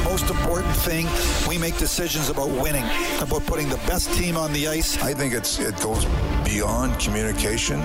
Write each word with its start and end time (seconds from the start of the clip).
The 0.00 0.08
most 0.08 0.30
important 0.30 0.74
thing, 0.76 1.06
we 1.48 1.58
make 1.58 1.76
decisions 1.76 2.30
about 2.30 2.48
winning, 2.48 2.84
about 3.20 3.44
putting 3.46 3.68
the 3.68 3.76
best 3.86 4.12
team 4.14 4.36
on 4.36 4.52
the 4.52 4.66
ice. 4.66 5.00
I 5.02 5.12
think 5.12 5.34
it's 5.34 5.58
it 5.58 5.78
goes 5.80 6.06
beyond 6.44 6.98
communication. 6.98 7.80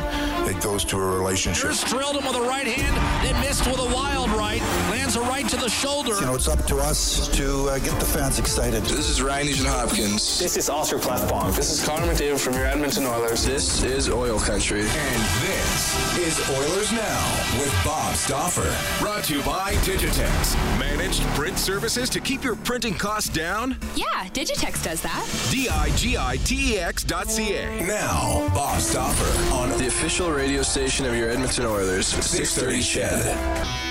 It 0.47 0.61
goes 0.61 0.85
to 0.85 0.97
a 0.97 1.17
relationship. 1.17 1.63
Here's 1.63 1.83
drilled 1.83 2.15
him 2.15 2.25
with 2.25 2.35
a 2.35 2.41
right 2.41 2.67
hand, 2.67 2.95
then 3.25 3.39
missed 3.41 3.65
with 3.67 3.79
a 3.79 3.93
wild 3.93 4.29
right. 4.29 4.61
Lands 4.89 5.15
a 5.17 5.21
right 5.21 5.47
to 5.49 5.57
the 5.57 5.69
shoulder. 5.69 6.15
You 6.15 6.21
know, 6.21 6.35
it's 6.35 6.47
up 6.47 6.63
to 6.67 6.77
us 6.77 7.27
to 7.29 7.69
uh, 7.69 7.79
get 7.79 7.99
the 7.99 8.05
fans 8.05 8.39
excited. 8.39 8.83
This 8.83 9.09
is 9.09 9.21
Ryan 9.21 9.47
Nugent 9.47 9.67
Hopkins. 9.67 10.39
This 10.39 10.57
is 10.57 10.69
Oscar 10.69 10.97
Klefbom. 10.97 11.55
This 11.55 11.69
is 11.69 11.85
Connor 11.85 12.07
McDavid 12.07 12.39
from 12.39 12.53
your 12.53 12.65
Edmonton 12.65 13.05
Oilers. 13.05 13.45
This 13.45 13.83
is 13.83 14.09
Oil 14.09 14.39
Country. 14.39 14.81
And 14.81 15.21
this 15.43 15.84
is 16.25 16.49
Oilers 16.49 16.91
Now 16.91 17.59
with 17.59 17.71
Bob 17.85 18.15
Stauffer. 18.15 18.75
Brought 18.99 19.25
to 19.25 19.35
you 19.35 19.43
by 19.43 19.73
Digitex. 19.83 20.55
Managed 20.79 21.21
print 21.35 21.59
services 21.59 22.09
to 22.09 22.19
keep 22.19 22.43
your 22.43 22.55
printing 22.55 22.95
costs 22.95 23.29
down? 23.29 23.77
Yeah, 23.95 24.27
Digitex 24.33 24.83
does 24.83 25.01
that. 25.01 25.23
D-I-G-I-T-E-X 25.51 27.03
dot 27.03 27.29
C-A. 27.29 27.85
Now, 27.85 28.49
Bob 28.55 28.81
Stauffer 28.81 29.53
on 29.53 29.77
The 29.77 29.85
official 29.85 30.31
radio 30.31 30.63
station 30.63 31.05
of 31.05 31.15
your 31.15 31.29
Edmonton 31.29 31.67
Oilers, 31.67 32.07
630 32.07 32.81
CHED. 32.81 33.84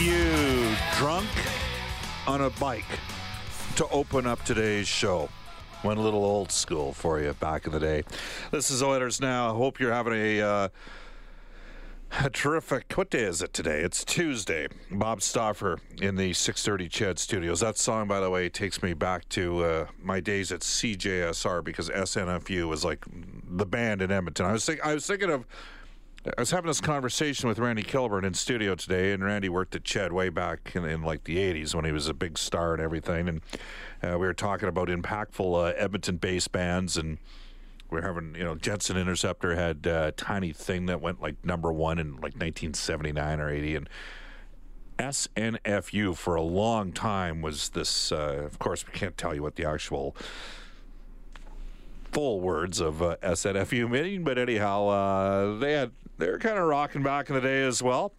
SNFU, 0.00 0.96
drunk 0.98 1.28
on 2.26 2.40
a 2.40 2.48
bike, 2.50 2.86
to 3.76 3.86
open 3.88 4.26
up 4.26 4.42
today's 4.46 4.88
show. 4.88 5.28
Went 5.84 5.98
a 5.98 6.02
little 6.02 6.24
old 6.24 6.50
school 6.50 6.94
for 6.94 7.20
you 7.20 7.34
back 7.34 7.66
in 7.66 7.72
the 7.72 7.80
day. 7.80 8.04
This 8.50 8.70
is 8.70 8.82
Oilers 8.82 9.20
Now. 9.20 9.52
I 9.52 9.54
hope 9.54 9.78
you're 9.78 9.92
having 9.92 10.14
a. 10.14 10.40
Uh, 10.40 10.68
a 12.18 12.30
terrific. 12.30 12.90
What 12.94 13.10
day 13.10 13.24
is 13.24 13.42
it 13.42 13.52
today? 13.52 13.82
It's 13.82 14.02
Tuesday. 14.02 14.68
Bob 14.90 15.20
Stauffer 15.20 15.78
in 16.00 16.16
the 16.16 16.30
6:30 16.30 16.88
Ched 16.88 17.18
Studios. 17.18 17.60
That 17.60 17.76
song, 17.76 18.08
by 18.08 18.20
the 18.20 18.30
way, 18.30 18.48
takes 18.48 18.82
me 18.82 18.94
back 18.94 19.28
to 19.30 19.64
uh, 19.64 19.86
my 20.02 20.18
days 20.18 20.50
at 20.50 20.60
CJSR 20.60 21.62
because 21.62 21.90
SNFU 21.90 22.66
was 22.66 22.86
like 22.86 23.04
the 23.46 23.66
band 23.66 24.00
in 24.00 24.10
Edmonton. 24.10 24.46
I 24.46 24.52
was 24.52 24.64
think, 24.64 24.84
I 24.84 24.94
was 24.94 25.06
thinking 25.06 25.30
of. 25.30 25.44
I 26.26 26.38
was 26.38 26.50
having 26.50 26.66
this 26.66 26.82
conversation 26.82 27.48
with 27.48 27.58
Randy 27.58 27.82
Kilburn 27.82 28.26
in 28.26 28.34
studio 28.34 28.74
today, 28.74 29.12
and 29.12 29.24
Randy 29.24 29.48
worked 29.48 29.74
at 29.74 29.84
Ched 29.84 30.12
way 30.12 30.28
back 30.28 30.72
in, 30.74 30.84
in 30.84 31.02
like 31.02 31.24
the 31.24 31.38
'80s 31.38 31.74
when 31.74 31.86
he 31.86 31.92
was 31.92 32.08
a 32.08 32.14
big 32.14 32.36
star 32.36 32.74
and 32.74 32.82
everything. 32.82 33.26
And 33.26 33.40
uh, 34.02 34.18
we 34.18 34.26
were 34.26 34.34
talking 34.34 34.68
about 34.68 34.88
impactful 34.88 35.54
uh, 35.54 35.72
Edmonton-based 35.78 36.52
bands 36.52 36.98
and 36.98 37.16
we're 37.90 38.02
having 38.02 38.34
you 38.34 38.44
know 38.44 38.54
Jensen 38.54 38.98
Interceptor 38.98 39.56
had 39.56 39.86
a 39.86 40.12
tiny 40.12 40.52
thing 40.52 40.86
that 40.86 41.00
went 41.00 41.22
like 41.22 41.42
number 41.44 41.72
one 41.72 41.98
in 41.98 42.12
like 42.12 42.36
1979 42.36 43.40
or 43.40 43.50
80 43.50 43.76
and 43.76 43.88
SNFU 44.98 46.14
for 46.14 46.34
a 46.34 46.42
long 46.42 46.92
time 46.92 47.40
was 47.40 47.70
this 47.70 48.12
uh, 48.12 48.42
of 48.44 48.58
course 48.58 48.86
we 48.86 48.92
can't 48.92 49.16
tell 49.16 49.34
you 49.34 49.42
what 49.42 49.56
the 49.56 49.64
actual 49.64 50.14
full 52.12 52.40
words 52.40 52.80
of 52.80 53.02
uh, 53.02 53.16
SNFU 53.22 53.88
meaning 53.88 54.24
but 54.24 54.38
anyhow 54.38 54.86
uh, 54.86 55.58
they 55.58 55.72
had 55.72 55.92
they 56.18 56.28
were 56.28 56.38
kind 56.38 56.58
of 56.58 56.64
rocking 56.64 57.02
back 57.02 57.28
in 57.28 57.34
the 57.34 57.40
day 57.40 57.62
as 57.62 57.82
well 57.82 58.12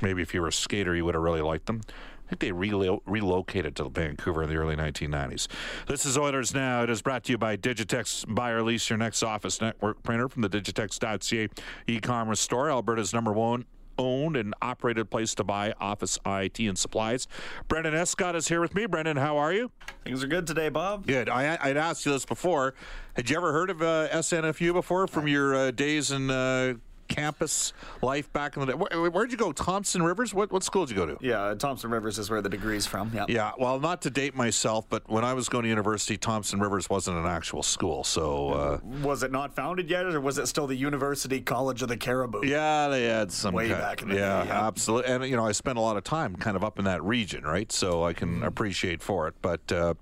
maybe 0.00 0.22
if 0.22 0.34
you 0.34 0.40
were 0.40 0.48
a 0.48 0.52
skater 0.52 0.94
you 0.94 1.04
would 1.04 1.14
have 1.14 1.22
really 1.22 1.42
liked 1.42 1.66
them 1.66 1.80
I 2.26 2.36
think 2.36 2.40
they 2.40 2.50
relo- 2.50 3.00
relocated 3.06 3.74
to 3.76 3.88
Vancouver 3.88 4.42
in 4.42 4.50
the 4.50 4.56
early 4.56 4.76
1990s. 4.76 5.46
This 5.86 6.04
is 6.04 6.18
Oilers 6.18 6.52
Now. 6.52 6.82
It 6.82 6.90
is 6.90 7.00
brought 7.00 7.24
to 7.24 7.32
you 7.32 7.38
by 7.38 7.56
Digitex. 7.56 8.26
Buy 8.34 8.50
or 8.50 8.62
lease 8.62 8.90
your 8.90 8.98
next 8.98 9.22
office 9.22 9.62
network 9.62 10.02
printer 10.02 10.28
from 10.28 10.42
the 10.42 10.50
Digitex.ca 10.50 11.48
e-commerce 11.86 12.40
store, 12.40 12.70
Alberta's 12.70 13.14
number 13.14 13.32
one 13.32 13.64
owned 13.98 14.36
and 14.36 14.54
operated 14.62 15.10
place 15.10 15.34
to 15.34 15.44
buy 15.44 15.74
office 15.80 16.18
IT 16.24 16.58
and 16.60 16.78
supplies. 16.78 17.26
Brendan 17.66 17.94
Escott 17.94 18.36
is 18.36 18.48
here 18.48 18.60
with 18.60 18.74
me. 18.74 18.86
Brendan, 18.86 19.16
how 19.16 19.36
are 19.36 19.52
you? 19.52 19.70
Things 20.04 20.22
are 20.22 20.28
good 20.28 20.46
today, 20.46 20.68
Bob. 20.68 21.06
Good. 21.06 21.28
I, 21.28 21.58
I'd 21.60 21.76
asked 21.76 22.06
you 22.06 22.12
this 22.12 22.24
before. 22.24 22.74
Had 23.14 23.28
you 23.28 23.36
ever 23.36 23.52
heard 23.52 23.70
of 23.70 23.82
uh, 23.82 24.08
SNFU 24.10 24.72
before 24.72 25.06
from 25.06 25.26
your 25.26 25.54
uh, 25.54 25.70
days 25.72 26.10
in 26.10 26.30
uh, 26.30 26.74
campus 27.08 27.72
life 28.02 28.32
back 28.32 28.56
in 28.56 28.60
the 28.60 28.66
day? 28.66 28.74
Where, 28.74 29.10
where'd 29.10 29.30
you 29.32 29.38
go? 29.38 29.52
Thompson 29.52 30.02
Rivers? 30.02 30.32
What, 30.34 30.52
what 30.52 30.62
school 30.62 30.86
did 30.86 30.96
you 30.96 31.06
go 31.06 31.14
to? 31.14 31.18
Yeah, 31.24 31.54
Thompson 31.58 31.90
Rivers 31.90 32.18
is 32.18 32.30
where 32.30 32.40
the 32.42 32.50
degree's 32.50 32.86
from. 32.86 33.10
Yeah. 33.14 33.24
Yeah, 33.28 33.52
well, 33.58 33.80
not 33.80 34.02
to 34.02 34.10
date 34.10 34.34
myself, 34.36 34.86
but 34.88 35.08
when 35.10 35.24
I 35.24 35.34
was 35.34 35.48
going 35.48 35.62
to 35.64 35.68
university, 35.68 36.16
Thompson 36.16 36.60
Rivers 36.60 36.88
wasn't 36.90 37.16
an 37.18 37.26
actual 37.26 37.62
school. 37.62 38.04
So, 38.04 38.48
uh, 38.50 38.78
Was 39.02 39.22
it 39.22 39.32
not 39.32 39.54
founded 39.56 39.88
yet, 39.90 40.06
or 40.06 40.20
was 40.20 40.38
it 40.38 40.46
still 40.46 40.66
the 40.66 40.76
University 40.76 41.40
College 41.40 41.82
of 41.82 41.88
the 41.88 41.96
Cariboo? 41.96 42.42
yeah, 42.46 42.88
they 42.88 43.04
had 43.04 43.32
some 43.32 43.54
Way 43.54 43.68
kind- 43.68 43.80
back 43.80 44.02
in 44.02 44.08
the 44.08 44.14
yeah, 44.16 44.42
day, 44.44 44.48
yeah. 44.50 44.66
absolutely. 44.66 45.10
And 45.12 45.24
you 45.24 45.36
know, 45.36 45.46
I 45.46 45.52
spent 45.52 45.78
a 45.78 45.80
lot 45.80 45.96
of 45.96 46.04
time 46.04 46.36
kind 46.36 46.56
of 46.56 46.62
up 46.64 46.78
in 46.78 46.84
that 46.84 47.02
region, 47.02 47.44
right? 47.44 47.70
So 47.72 48.04
I 48.04 48.12
can 48.12 48.28
Mm-hmm. 48.28 48.42
appreciate 48.44 49.02
for 49.02 49.26
it. 49.26 49.34
But 49.40 49.72
uh, 49.72 49.94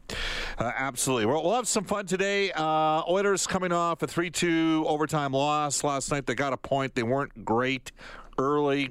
uh, 0.59 0.73
absolutely, 0.77 1.27
well, 1.27 1.45
we'll 1.45 1.55
have 1.55 1.69
some 1.69 1.85
fun 1.85 2.07
today. 2.07 2.51
Uh, 2.53 3.03
Oilers 3.09 3.47
coming 3.47 3.71
off 3.71 4.03
a 4.03 4.07
three-two 4.09 4.85
overtime 4.89 5.33
loss 5.33 5.85
last 5.85 6.11
night. 6.11 6.27
They 6.27 6.35
got 6.35 6.53
a 6.53 6.57
point. 6.57 6.95
They 6.97 7.05
weren't 7.05 7.45
great 7.45 7.93
early. 8.39 8.91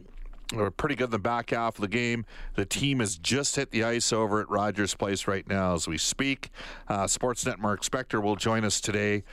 They 0.52 0.58
were 0.58 0.72
pretty 0.72 0.96
good 0.96 1.06
in 1.06 1.12
the 1.12 1.20
back 1.20 1.50
half 1.50 1.76
of 1.76 1.82
the 1.82 1.88
game. 1.88 2.26
The 2.54 2.66
team 2.66 3.00
has 3.00 3.18
just 3.18 3.56
hit 3.56 3.72
the 3.72 3.84
ice 3.84 4.14
over 4.14 4.40
at 4.40 4.50
Rogers 4.50 4.94
Place 4.94 5.28
right 5.28 5.48
now 5.48 5.74
as 5.74 5.88
we 5.88 5.98
speak. 5.98 6.52
Uh, 6.88 7.06
Sportsnet 7.06 7.58
Mark 7.58 7.82
Spector 7.82 8.22
will 8.22 8.36
join 8.36 8.64
us 8.64 8.80
today 8.80 9.24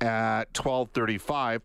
at 0.00 0.52
12:35 0.54 1.60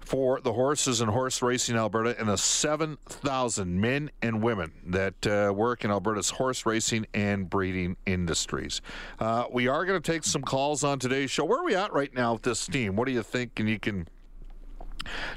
for 0.00 0.40
the 0.40 0.52
horses 0.52 1.00
and 1.00 1.10
horse 1.10 1.42
racing 1.42 1.76
Alberta 1.76 2.18
and 2.18 2.28
the 2.28 2.36
7,000 2.36 3.80
men 3.80 4.10
and 4.20 4.42
women 4.42 4.72
that 4.86 5.26
uh, 5.26 5.52
work 5.54 5.84
in 5.84 5.90
Alberta's 5.90 6.30
horse 6.30 6.66
racing 6.66 7.06
and 7.14 7.48
breeding 7.48 7.96
industries. 8.04 8.80
Uh, 9.18 9.44
we 9.50 9.68
are 9.68 9.84
going 9.84 10.00
to 10.00 10.12
take 10.12 10.24
some 10.24 10.42
calls 10.42 10.82
on 10.82 10.98
today's 10.98 11.30
show. 11.30 11.44
Where 11.44 11.60
are 11.60 11.64
we 11.64 11.76
at 11.76 11.92
right 11.92 12.12
now 12.14 12.34
with 12.34 12.42
this 12.42 12.66
team? 12.66 12.96
What 12.96 13.06
do 13.06 13.12
you 13.12 13.22
think? 13.22 13.58
And 13.60 13.68
you 13.68 13.78
can 13.78 14.08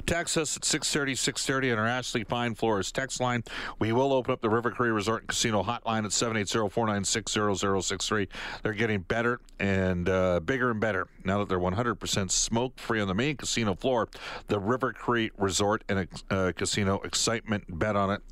Text 0.06 0.36
us 0.36 0.56
at 0.56 0.64
630, 0.64 1.14
630 1.14 1.72
on 1.72 1.78
our 1.78 1.86
Ashley 1.86 2.24
Fine 2.24 2.54
Floors 2.54 2.92
text 2.92 3.20
line. 3.20 3.44
We 3.78 3.92
will 3.92 4.12
open 4.12 4.32
up 4.32 4.40
the 4.40 4.50
River 4.50 4.70
Cree 4.70 4.90
Resort 4.90 5.22
and 5.22 5.28
Casino 5.28 5.62
hotline 5.62 6.04
at 6.04 6.10
780-496-0063. 6.10 8.28
They're 8.62 8.72
getting 8.72 9.00
better 9.00 9.40
and 9.58 10.08
uh, 10.08 10.40
bigger 10.40 10.70
and 10.70 10.80
better 10.80 11.08
now 11.24 11.38
that 11.38 11.48
they're 11.48 11.58
100% 11.58 12.30
smoke-free 12.30 13.00
on 13.00 13.08
the 13.08 13.14
main 13.14 13.36
casino 13.36 13.74
floor. 13.74 14.08
The 14.48 14.58
River 14.58 14.92
Cree 14.92 15.30
Resort 15.36 15.84
and 15.88 16.08
uh, 16.30 16.52
Casino 16.56 17.00
excitement 17.00 17.78
bet 17.78 17.96
on 17.96 18.10
it. 18.10 18.22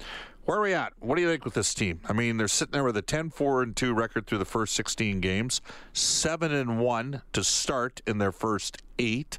Where 0.44 0.58
are 0.58 0.62
we 0.62 0.74
at? 0.74 0.92
What 1.00 1.16
do 1.16 1.22
you 1.22 1.28
think 1.28 1.46
with 1.46 1.54
this 1.54 1.72
team? 1.72 2.00
I 2.06 2.12
mean, 2.12 2.36
they're 2.36 2.48
sitting 2.48 2.72
there 2.72 2.84
with 2.84 2.98
a 2.98 3.02
10-4 3.02 3.62
and 3.62 3.74
2 3.74 3.94
record 3.94 4.26
through 4.26 4.38
the 4.38 4.44
first 4.44 4.74
16 4.74 5.20
games, 5.20 5.62
7 5.94 6.52
and 6.52 6.78
1 6.78 7.22
to 7.32 7.42
start 7.42 8.02
in 8.06 8.18
their 8.18 8.32
first 8.32 8.82
8. 8.98 9.38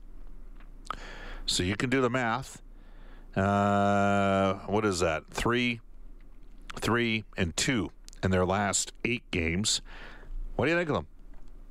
So 1.45 1.63
you 1.63 1.75
can 1.75 1.89
do 1.89 2.01
the 2.01 2.09
math. 2.09 2.61
Uh, 3.35 4.55
what 4.67 4.85
is 4.85 4.99
that? 4.99 5.23
Three, 5.29 5.81
three, 6.75 7.25
and 7.37 7.55
two 7.55 7.91
in 8.23 8.31
their 8.31 8.45
last 8.45 8.93
eight 9.03 9.23
games. 9.31 9.81
What 10.55 10.65
do 10.65 10.71
you 10.71 10.77
think 10.77 10.89
of 10.89 10.95
them? 10.95 11.07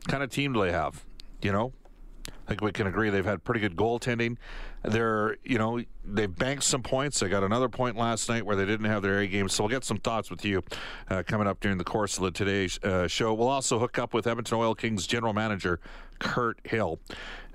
What 0.00 0.08
kind 0.08 0.22
of 0.22 0.30
team 0.30 0.52
do 0.52 0.60
they 0.60 0.72
have? 0.72 1.04
You 1.42 1.52
know, 1.52 1.72
I 2.28 2.48
think 2.48 2.60
we 2.60 2.72
can 2.72 2.86
agree 2.86 3.10
they've 3.10 3.24
had 3.24 3.42
pretty 3.44 3.60
good 3.60 3.76
goaltending. 3.76 4.36
They're, 4.82 5.38
you 5.44 5.56
know, 5.56 5.80
they 6.04 6.26
banked 6.26 6.64
some 6.64 6.82
points. 6.82 7.20
They 7.20 7.28
got 7.28 7.42
another 7.42 7.70
point 7.70 7.96
last 7.96 8.28
night 8.28 8.44
where 8.44 8.54
they 8.54 8.66
didn't 8.66 8.86
have 8.86 9.02
their 9.02 9.20
A 9.20 9.26
game. 9.26 9.48
So 9.48 9.64
we'll 9.64 9.70
get 9.70 9.84
some 9.84 9.96
thoughts 9.96 10.30
with 10.30 10.44
you 10.44 10.62
uh, 11.08 11.22
coming 11.26 11.46
up 11.46 11.60
during 11.60 11.78
the 11.78 11.84
course 11.84 12.18
of 12.18 12.24
the 12.24 12.30
today's 12.30 12.78
uh, 12.82 13.08
show. 13.08 13.32
We'll 13.32 13.48
also 13.48 13.78
hook 13.78 13.98
up 13.98 14.12
with 14.12 14.26
Edmonton 14.26 14.58
Oil 14.58 14.74
Kings 14.74 15.06
general 15.06 15.32
manager 15.32 15.80
Kirt 16.18 16.60
Hill 16.64 17.00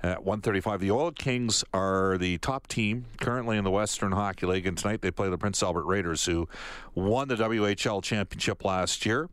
at 0.02 0.24
135. 0.24 0.80
The 0.80 0.90
Oil 0.90 1.10
Kings 1.10 1.64
are 1.72 2.16
the 2.18 2.38
top 2.38 2.66
team 2.66 3.06
currently 3.20 3.56
in 3.56 3.64
the 3.64 3.70
Western 3.70 4.12
Hockey 4.12 4.46
League, 4.46 4.66
and 4.66 4.76
tonight 4.76 5.02
they 5.02 5.10
play 5.10 5.28
the 5.28 5.38
Prince 5.38 5.62
Albert 5.62 5.84
Raiders, 5.84 6.24
who 6.24 6.48
won 6.94 7.28
the 7.28 7.36
WHL 7.36 8.02
championship 8.02 8.64
last 8.64 9.04
year. 9.04 9.28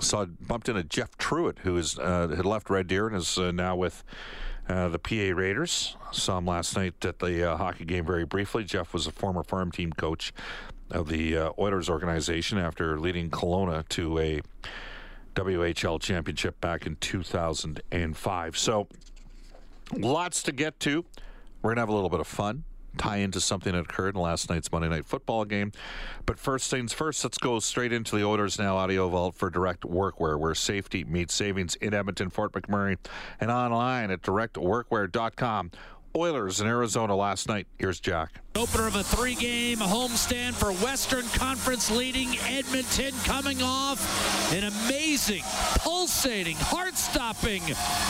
Saw 0.00 0.24
bumped 0.24 0.68
into 0.68 0.82
Jeff 0.82 1.16
Truitt, 1.16 1.60
who 1.60 1.76
is 1.76 1.98
uh, 1.98 2.28
had 2.28 2.44
left 2.44 2.70
Red 2.70 2.88
Deer 2.88 3.06
and 3.06 3.16
is 3.16 3.38
uh, 3.38 3.52
now 3.52 3.76
with 3.76 4.02
uh, 4.68 4.88
the 4.88 4.98
PA 4.98 5.36
Raiders. 5.36 5.96
Saw 6.10 6.38
him 6.38 6.46
last 6.46 6.76
night 6.76 7.04
at 7.04 7.20
the 7.20 7.52
uh, 7.52 7.56
hockey 7.56 7.84
game 7.84 8.04
very 8.04 8.24
briefly. 8.24 8.64
Jeff 8.64 8.92
was 8.92 9.06
a 9.06 9.12
former 9.12 9.44
farm 9.44 9.70
team 9.70 9.92
coach 9.92 10.32
of 10.90 11.08
the 11.08 11.36
uh, 11.36 11.50
Oilers 11.58 11.88
organization 11.88 12.58
after 12.58 12.98
leading 12.98 13.30
Kelowna 13.30 13.88
to 13.90 14.18
a 14.18 14.40
WHL 15.34 16.00
championship 16.00 16.60
back 16.60 16.86
in 16.86 16.96
2005. 16.96 18.56
So, 18.58 18.88
lots 19.98 20.42
to 20.44 20.52
get 20.52 20.78
to. 20.80 21.04
We're 21.62 21.70
going 21.70 21.76
to 21.76 21.82
have 21.82 21.88
a 21.88 21.94
little 21.94 22.10
bit 22.10 22.20
of 22.20 22.26
fun, 22.26 22.64
tie 22.98 23.18
into 23.18 23.40
something 23.40 23.72
that 23.72 23.80
occurred 23.80 24.14
in 24.14 24.20
last 24.20 24.50
night's 24.50 24.70
Monday 24.72 24.88
Night 24.88 25.06
Football 25.06 25.44
game. 25.44 25.72
But 26.26 26.38
first 26.38 26.70
things 26.70 26.92
first, 26.92 27.22
let's 27.24 27.38
go 27.38 27.58
straight 27.60 27.92
into 27.92 28.16
the 28.16 28.24
Oilers 28.24 28.58
Now 28.58 28.76
Audio 28.76 29.08
Vault 29.08 29.34
for 29.34 29.50
direct 29.50 29.82
workwear, 29.82 30.38
where 30.38 30.54
safety 30.54 31.04
meets 31.04 31.34
savings 31.34 31.76
in 31.76 31.94
Edmonton, 31.94 32.30
Fort 32.30 32.52
McMurray, 32.52 32.98
and 33.40 33.50
online 33.50 34.10
at 34.10 34.22
directworkwear.com. 34.22 35.70
Oilers 36.14 36.60
in 36.60 36.66
Arizona 36.66 37.16
last 37.16 37.48
night. 37.48 37.66
Here's 37.78 37.98
Jack. 37.98 38.40
Opener 38.54 38.86
of 38.86 38.96
a 38.96 39.02
three-game 39.02 39.78
homestand 39.78 40.52
for 40.52 40.72
Western 40.84 41.24
Conference 41.28 41.90
leading 41.90 42.36
Edmonton 42.40 43.14
coming 43.24 43.62
off 43.62 44.52
an 44.52 44.64
amazing, 44.64 45.01
pulsating, 45.12 46.56
heart-stopping 46.56 47.62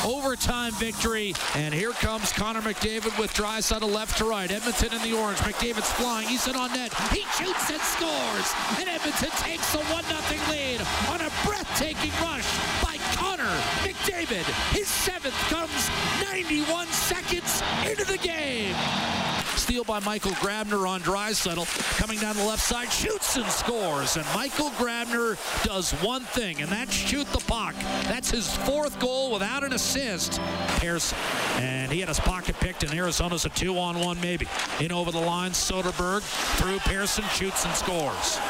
overtime 0.05 0.73
victory. 0.75 1.35
And 1.57 1.75
here 1.75 1.91
comes 1.91 2.33
Connor 2.33 2.61
McDavid 2.61 3.19
with 3.19 3.35
Draisaitl 3.35 3.91
left 3.93 4.19
to 4.19 4.25
right. 4.25 4.49
Edmonton 4.49 4.93
in 4.93 5.03
the 5.03 5.19
orange. 5.19 5.39
McDavid's 5.39 5.91
flying. 5.93 6.29
He's 6.29 6.47
in 6.47 6.55
on 6.55 6.73
net. 6.73 6.95
He 7.11 7.23
shoots 7.35 7.71
and 7.71 7.81
scores. 7.83 8.49
And 8.79 8.89
Edmonton 8.89 9.31
takes 9.43 9.75
a 9.75 9.79
1-0 9.79 10.51
lead 10.51 10.81
on 11.11 11.21
a 11.21 11.31
breathtaking 11.45 12.13
rush 12.23 12.47
by 12.85 12.99
Connor 13.17 13.51
McDavid. 13.83 14.47
His 14.71 14.87
seventh 14.87 15.35
comes 15.51 15.91
91 16.23 16.87
seconds 16.87 17.63
into 17.85 18.05
the 18.05 18.19
game. 18.19 18.77
Steal 19.63 19.85
by 19.85 20.01
Michael 20.01 20.33
Grabner 20.33 20.89
on 20.89 21.03
Draisaitl. 21.03 21.97
Coming 21.97 22.19
down 22.19 22.37
the 22.37 22.45
left 22.45 22.65
side, 22.65 22.91
shoots 22.91 23.37
and 23.37 23.47
scores. 23.47 24.17
And 24.17 24.27
Michael 24.35 24.71
Grabner 24.71 25.39
does 25.63 25.93
one 26.03 26.23
thing, 26.23 26.61
and 26.61 26.69
that's 26.69 26.93
shoot 26.93 27.29
the 27.29 27.39
puck. 27.47 27.77
That's 28.03 28.29
his 28.29 28.57
fourth 28.67 28.99
goal 28.99 29.33
without 29.33 29.63
an 29.63 29.73
assist. 29.73 30.41
Persson. 30.81 31.17
And 31.59 31.93
he 31.93 32.01
had 32.01 32.09
his 32.09 32.19
pocket 32.19 32.59
picked, 32.59 32.83
and 32.83 32.93
Arizona's 32.93 33.45
a 33.45 33.51
two-on-one 33.51 34.21
maybe. 34.21 34.49
In 34.81 34.91
over 34.91 35.13
the 35.13 35.21
line, 35.21 35.53
Soderberg 35.53 36.23
through 36.59 36.81
Persson, 36.81 37.25
shoots 37.27 37.65
and 37.65 37.73
scores. 37.77 38.41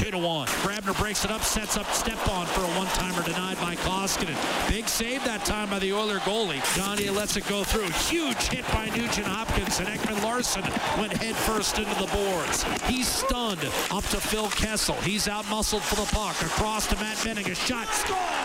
Two 0.00 0.10
to 0.10 0.16
one. 0.16 0.46
Grabner 0.64 0.98
breaks 0.98 1.26
it 1.26 1.30
up, 1.30 1.42
sets 1.42 1.76
up 1.76 1.84
Stepan 1.92 2.46
for 2.46 2.62
a 2.62 2.78
one-timer 2.78 3.22
denied 3.22 3.58
by 3.60 3.74
Koskinen. 3.76 4.34
Big 4.70 4.88
save 4.88 5.22
that 5.24 5.44
time 5.44 5.68
by 5.68 5.78
the 5.78 5.92
Oiler 5.92 6.20
goalie. 6.20 6.58
Johnny 6.74 7.10
lets 7.10 7.36
it 7.36 7.46
go 7.46 7.62
through. 7.64 7.90
Huge 8.08 8.48
hit 8.48 8.66
by 8.68 8.86
Nugent 8.96 9.26
Hopkins 9.26 9.78
and 9.78 9.86
Ekman-Larsson 9.88 10.62
went 10.98 11.12
headfirst 11.12 11.78
into 11.78 11.94
the 12.00 12.06
boards. 12.14 12.64
He's 12.84 13.08
stunned 13.08 13.62
up 13.90 14.04
to 14.04 14.20
Phil 14.22 14.48
Kessel. 14.48 14.94
He's 15.02 15.28
out 15.28 15.46
muscled 15.50 15.82
for 15.82 15.96
the 15.96 16.10
puck. 16.14 16.40
Across 16.40 16.86
to 16.86 16.96
Matt 16.96 17.22
Benning. 17.22 17.50
A 17.50 17.54
shot. 17.54 17.86
Score! 17.92 18.39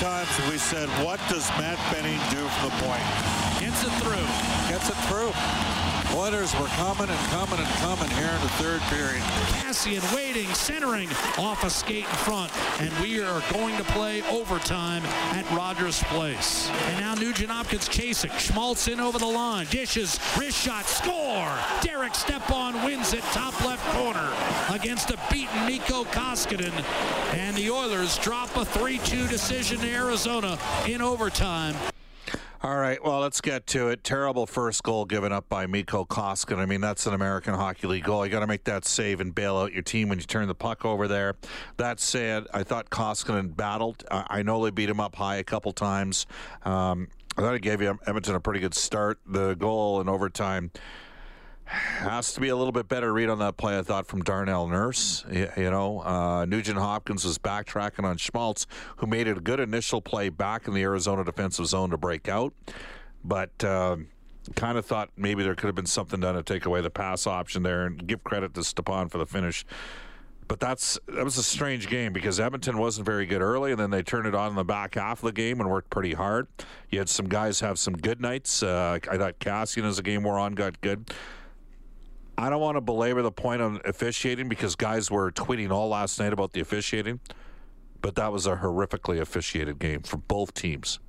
Times 0.00 0.30
we 0.48 0.56
said, 0.56 0.88
what 1.04 1.20
does 1.28 1.46
Matt 1.58 1.76
Benning 1.92 2.18
do 2.30 2.48
from 2.48 2.70
the 2.70 2.76
point? 2.86 3.04
Gets 3.60 3.84
it 3.84 3.92
through. 4.00 4.24
Gets 4.72 4.88
it 4.88 4.96
through. 5.08 5.89
Oilers 6.14 6.52
were 6.58 6.66
coming 6.66 7.08
and 7.08 7.18
coming 7.30 7.58
and 7.58 7.68
coming 7.76 8.10
here 8.10 8.30
in 8.30 8.40
the 8.42 8.48
third 8.58 8.80
period. 8.82 9.22
Kassian 9.60 10.02
waiting, 10.14 10.46
centering 10.54 11.08
off 11.38 11.62
a 11.62 11.70
skate 11.70 12.04
in 12.04 12.16
front. 12.16 12.50
And 12.80 12.92
we 13.00 13.22
are 13.22 13.42
going 13.52 13.76
to 13.76 13.84
play 13.84 14.22
overtime 14.22 15.04
at 15.04 15.48
Rogers 15.52 16.02
Place. 16.04 16.68
And 16.88 17.00
now 17.00 17.14
Nugent 17.14 17.50
Hopkins 17.50 17.88
chasing. 17.88 18.30
Schmaltz 18.38 18.88
in 18.88 18.98
over 18.98 19.18
the 19.18 19.26
line. 19.26 19.66
Dishes, 19.70 20.18
wrist 20.36 20.58
shot, 20.58 20.84
score. 20.86 21.56
Derek 21.82 22.14
Stepan 22.14 22.84
wins 22.84 23.12
it 23.12 23.22
top 23.32 23.58
left 23.64 23.84
corner 23.96 24.32
against 24.70 25.10
a 25.10 25.18
beaten 25.30 25.66
Mikko 25.66 26.04
Koskinen. 26.04 26.72
And 27.34 27.56
the 27.56 27.70
Oilers 27.70 28.18
drop 28.18 28.54
a 28.56 28.64
3-2 28.64 29.28
decision 29.28 29.78
to 29.80 29.88
Arizona 29.88 30.58
in 30.86 31.00
overtime. 31.00 31.76
All 32.62 32.76
right, 32.76 33.02
well, 33.02 33.20
let's 33.20 33.40
get 33.40 33.66
to 33.68 33.88
it. 33.88 34.04
Terrible 34.04 34.46
first 34.46 34.82
goal 34.82 35.06
given 35.06 35.32
up 35.32 35.48
by 35.48 35.66
Mikko 35.66 36.04
Koskinen. 36.04 36.58
I 36.58 36.66
mean, 36.66 36.82
that's 36.82 37.06
an 37.06 37.14
American 37.14 37.54
Hockey 37.54 37.86
League 37.86 38.04
goal. 38.04 38.26
You 38.26 38.30
got 38.30 38.40
to 38.40 38.46
make 38.46 38.64
that 38.64 38.84
save 38.84 39.22
and 39.22 39.34
bail 39.34 39.56
out 39.56 39.72
your 39.72 39.80
team 39.80 40.10
when 40.10 40.18
you 40.18 40.26
turn 40.26 40.46
the 40.46 40.54
puck 40.54 40.84
over 40.84 41.08
there. 41.08 41.36
That 41.78 42.00
said, 42.00 42.44
I 42.52 42.62
thought 42.62 42.90
Koskinen 42.90 43.56
battled. 43.56 44.04
I, 44.10 44.26
I 44.28 44.42
know 44.42 44.62
they 44.62 44.70
beat 44.70 44.90
him 44.90 45.00
up 45.00 45.16
high 45.16 45.36
a 45.36 45.42
couple 45.42 45.72
times. 45.72 46.26
Um, 46.62 47.08
I 47.38 47.40
thought 47.40 47.54
it 47.54 47.62
gave 47.62 47.80
Edmonton 47.80 48.34
a 48.34 48.40
pretty 48.40 48.60
good 48.60 48.74
start. 48.74 49.20
The 49.24 49.54
goal 49.54 50.02
in 50.02 50.10
overtime 50.10 50.70
has 51.70 52.32
to 52.34 52.40
be 52.40 52.48
a 52.48 52.56
little 52.56 52.72
bit 52.72 52.88
better 52.88 53.12
read 53.12 53.28
on 53.28 53.38
that 53.38 53.56
play, 53.56 53.78
I 53.78 53.82
thought, 53.82 54.06
from 54.06 54.22
Darnell 54.22 54.66
Nurse. 54.66 55.24
You, 55.30 55.48
you 55.56 55.70
know, 55.70 56.00
uh, 56.00 56.44
Nugent 56.44 56.78
Hopkins 56.78 57.24
was 57.24 57.38
backtracking 57.38 58.04
on 58.04 58.16
Schmaltz, 58.16 58.66
who 58.96 59.06
made 59.06 59.28
it 59.28 59.38
a 59.38 59.40
good 59.40 59.60
initial 59.60 60.00
play 60.00 60.28
back 60.28 60.66
in 60.66 60.74
the 60.74 60.82
Arizona 60.82 61.24
defensive 61.24 61.66
zone 61.66 61.90
to 61.90 61.96
break 61.96 62.28
out. 62.28 62.52
But 63.24 63.62
uh, 63.62 63.98
kind 64.56 64.78
of 64.78 64.86
thought 64.86 65.10
maybe 65.16 65.42
there 65.42 65.54
could 65.54 65.66
have 65.66 65.74
been 65.74 65.86
something 65.86 66.20
done 66.20 66.34
to 66.34 66.42
take 66.42 66.66
away 66.66 66.80
the 66.80 66.90
pass 66.90 67.26
option 67.26 67.62
there 67.62 67.86
and 67.86 68.06
give 68.06 68.24
credit 68.24 68.54
to 68.54 68.64
Stepan 68.64 69.08
for 69.08 69.18
the 69.18 69.26
finish. 69.26 69.64
But 70.48 70.58
that's 70.58 70.98
that 71.06 71.24
was 71.24 71.38
a 71.38 71.44
strange 71.44 71.88
game 71.88 72.12
because 72.12 72.40
Edmonton 72.40 72.76
wasn't 72.76 73.06
very 73.06 73.24
good 73.24 73.40
early, 73.40 73.70
and 73.70 73.78
then 73.78 73.90
they 73.90 74.02
turned 74.02 74.26
it 74.26 74.34
on 74.34 74.50
in 74.50 74.56
the 74.56 74.64
back 74.64 74.96
half 74.96 75.22
of 75.22 75.26
the 75.26 75.32
game 75.32 75.60
and 75.60 75.70
worked 75.70 75.90
pretty 75.90 76.14
hard. 76.14 76.48
You 76.90 76.98
had 76.98 77.08
some 77.08 77.28
guys 77.28 77.60
have 77.60 77.78
some 77.78 77.94
good 77.94 78.20
nights. 78.20 78.60
Uh, 78.60 78.98
I 79.08 79.16
thought 79.16 79.38
Kassian, 79.38 79.84
as 79.84 79.98
the 79.98 80.02
game 80.02 80.24
wore 80.24 80.40
on, 80.40 80.54
got 80.56 80.80
good. 80.80 81.12
I 82.40 82.48
don't 82.48 82.60
want 82.60 82.78
to 82.78 82.80
belabor 82.80 83.20
the 83.20 83.30
point 83.30 83.60
on 83.60 83.80
officiating 83.84 84.48
because 84.48 84.74
guys 84.74 85.10
were 85.10 85.30
tweeting 85.30 85.70
all 85.70 85.88
last 85.88 86.18
night 86.18 86.32
about 86.32 86.52
the 86.52 86.60
officiating, 86.60 87.20
but 88.00 88.14
that 88.14 88.32
was 88.32 88.46
a 88.46 88.56
horrifically 88.56 89.20
officiated 89.20 89.78
game 89.78 90.00
for 90.00 90.16
both 90.16 90.54
teams 90.54 91.00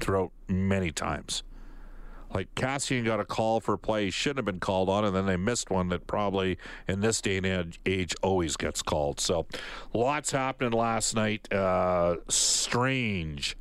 throughout 0.00 0.32
many 0.48 0.90
times. 0.90 1.44
Like 2.34 2.52
Kassian 2.56 3.04
got 3.04 3.20
a 3.20 3.24
call 3.24 3.60
for 3.60 3.74
a 3.74 3.78
play 3.78 4.06
he 4.06 4.10
shouldn't 4.10 4.38
have 4.38 4.44
been 4.44 4.58
called 4.58 4.88
on, 4.88 5.04
and 5.04 5.14
then 5.14 5.26
they 5.26 5.36
missed 5.36 5.70
one 5.70 5.90
that 5.90 6.08
probably 6.08 6.58
in 6.88 7.00
this 7.00 7.20
day 7.20 7.36
and 7.36 7.78
age 7.86 8.14
always 8.20 8.56
gets 8.56 8.82
called. 8.82 9.20
So 9.20 9.46
lots 9.94 10.32
happening 10.32 10.72
last 10.72 11.14
night. 11.14 11.50
Uh, 11.52 12.16
strange, 12.28 13.56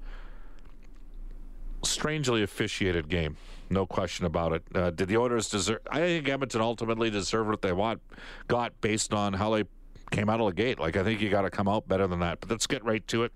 strangely 1.84 2.42
officiated 2.42 3.08
game. 3.08 3.38
No 3.70 3.86
question 3.86 4.26
about 4.26 4.54
it. 4.54 4.64
Uh, 4.74 4.92
did 4.92 5.08
the 5.08 5.18
Oilers 5.18 5.50
deserve? 5.50 5.80
I 5.92 6.00
think 6.00 6.30
Edmonton 6.30 6.62
ultimately 6.62 7.10
deserved 7.10 7.50
what 7.50 7.62
they 7.62 7.74
want, 7.74 8.02
got 8.48 8.80
based 8.82 9.14
on 9.14 9.34
how 9.34 9.54
they 9.54 9.64
came 10.12 10.30
out 10.30 10.40
of 10.40 10.48
the 10.48 10.54
gate. 10.54 10.80
Like 10.80 10.96
I 10.96 11.04
think 11.04 11.22
you 11.22 11.30
got 11.30 11.42
to 11.42 11.50
come 11.50 11.68
out 11.68 11.88
better 11.88 12.08
than 12.08 12.20
that. 12.20 12.40
But 12.40 12.50
let's 12.50 12.68
get 12.68 12.84
right 12.84 13.06
to 13.08 13.24
it. 13.24 13.32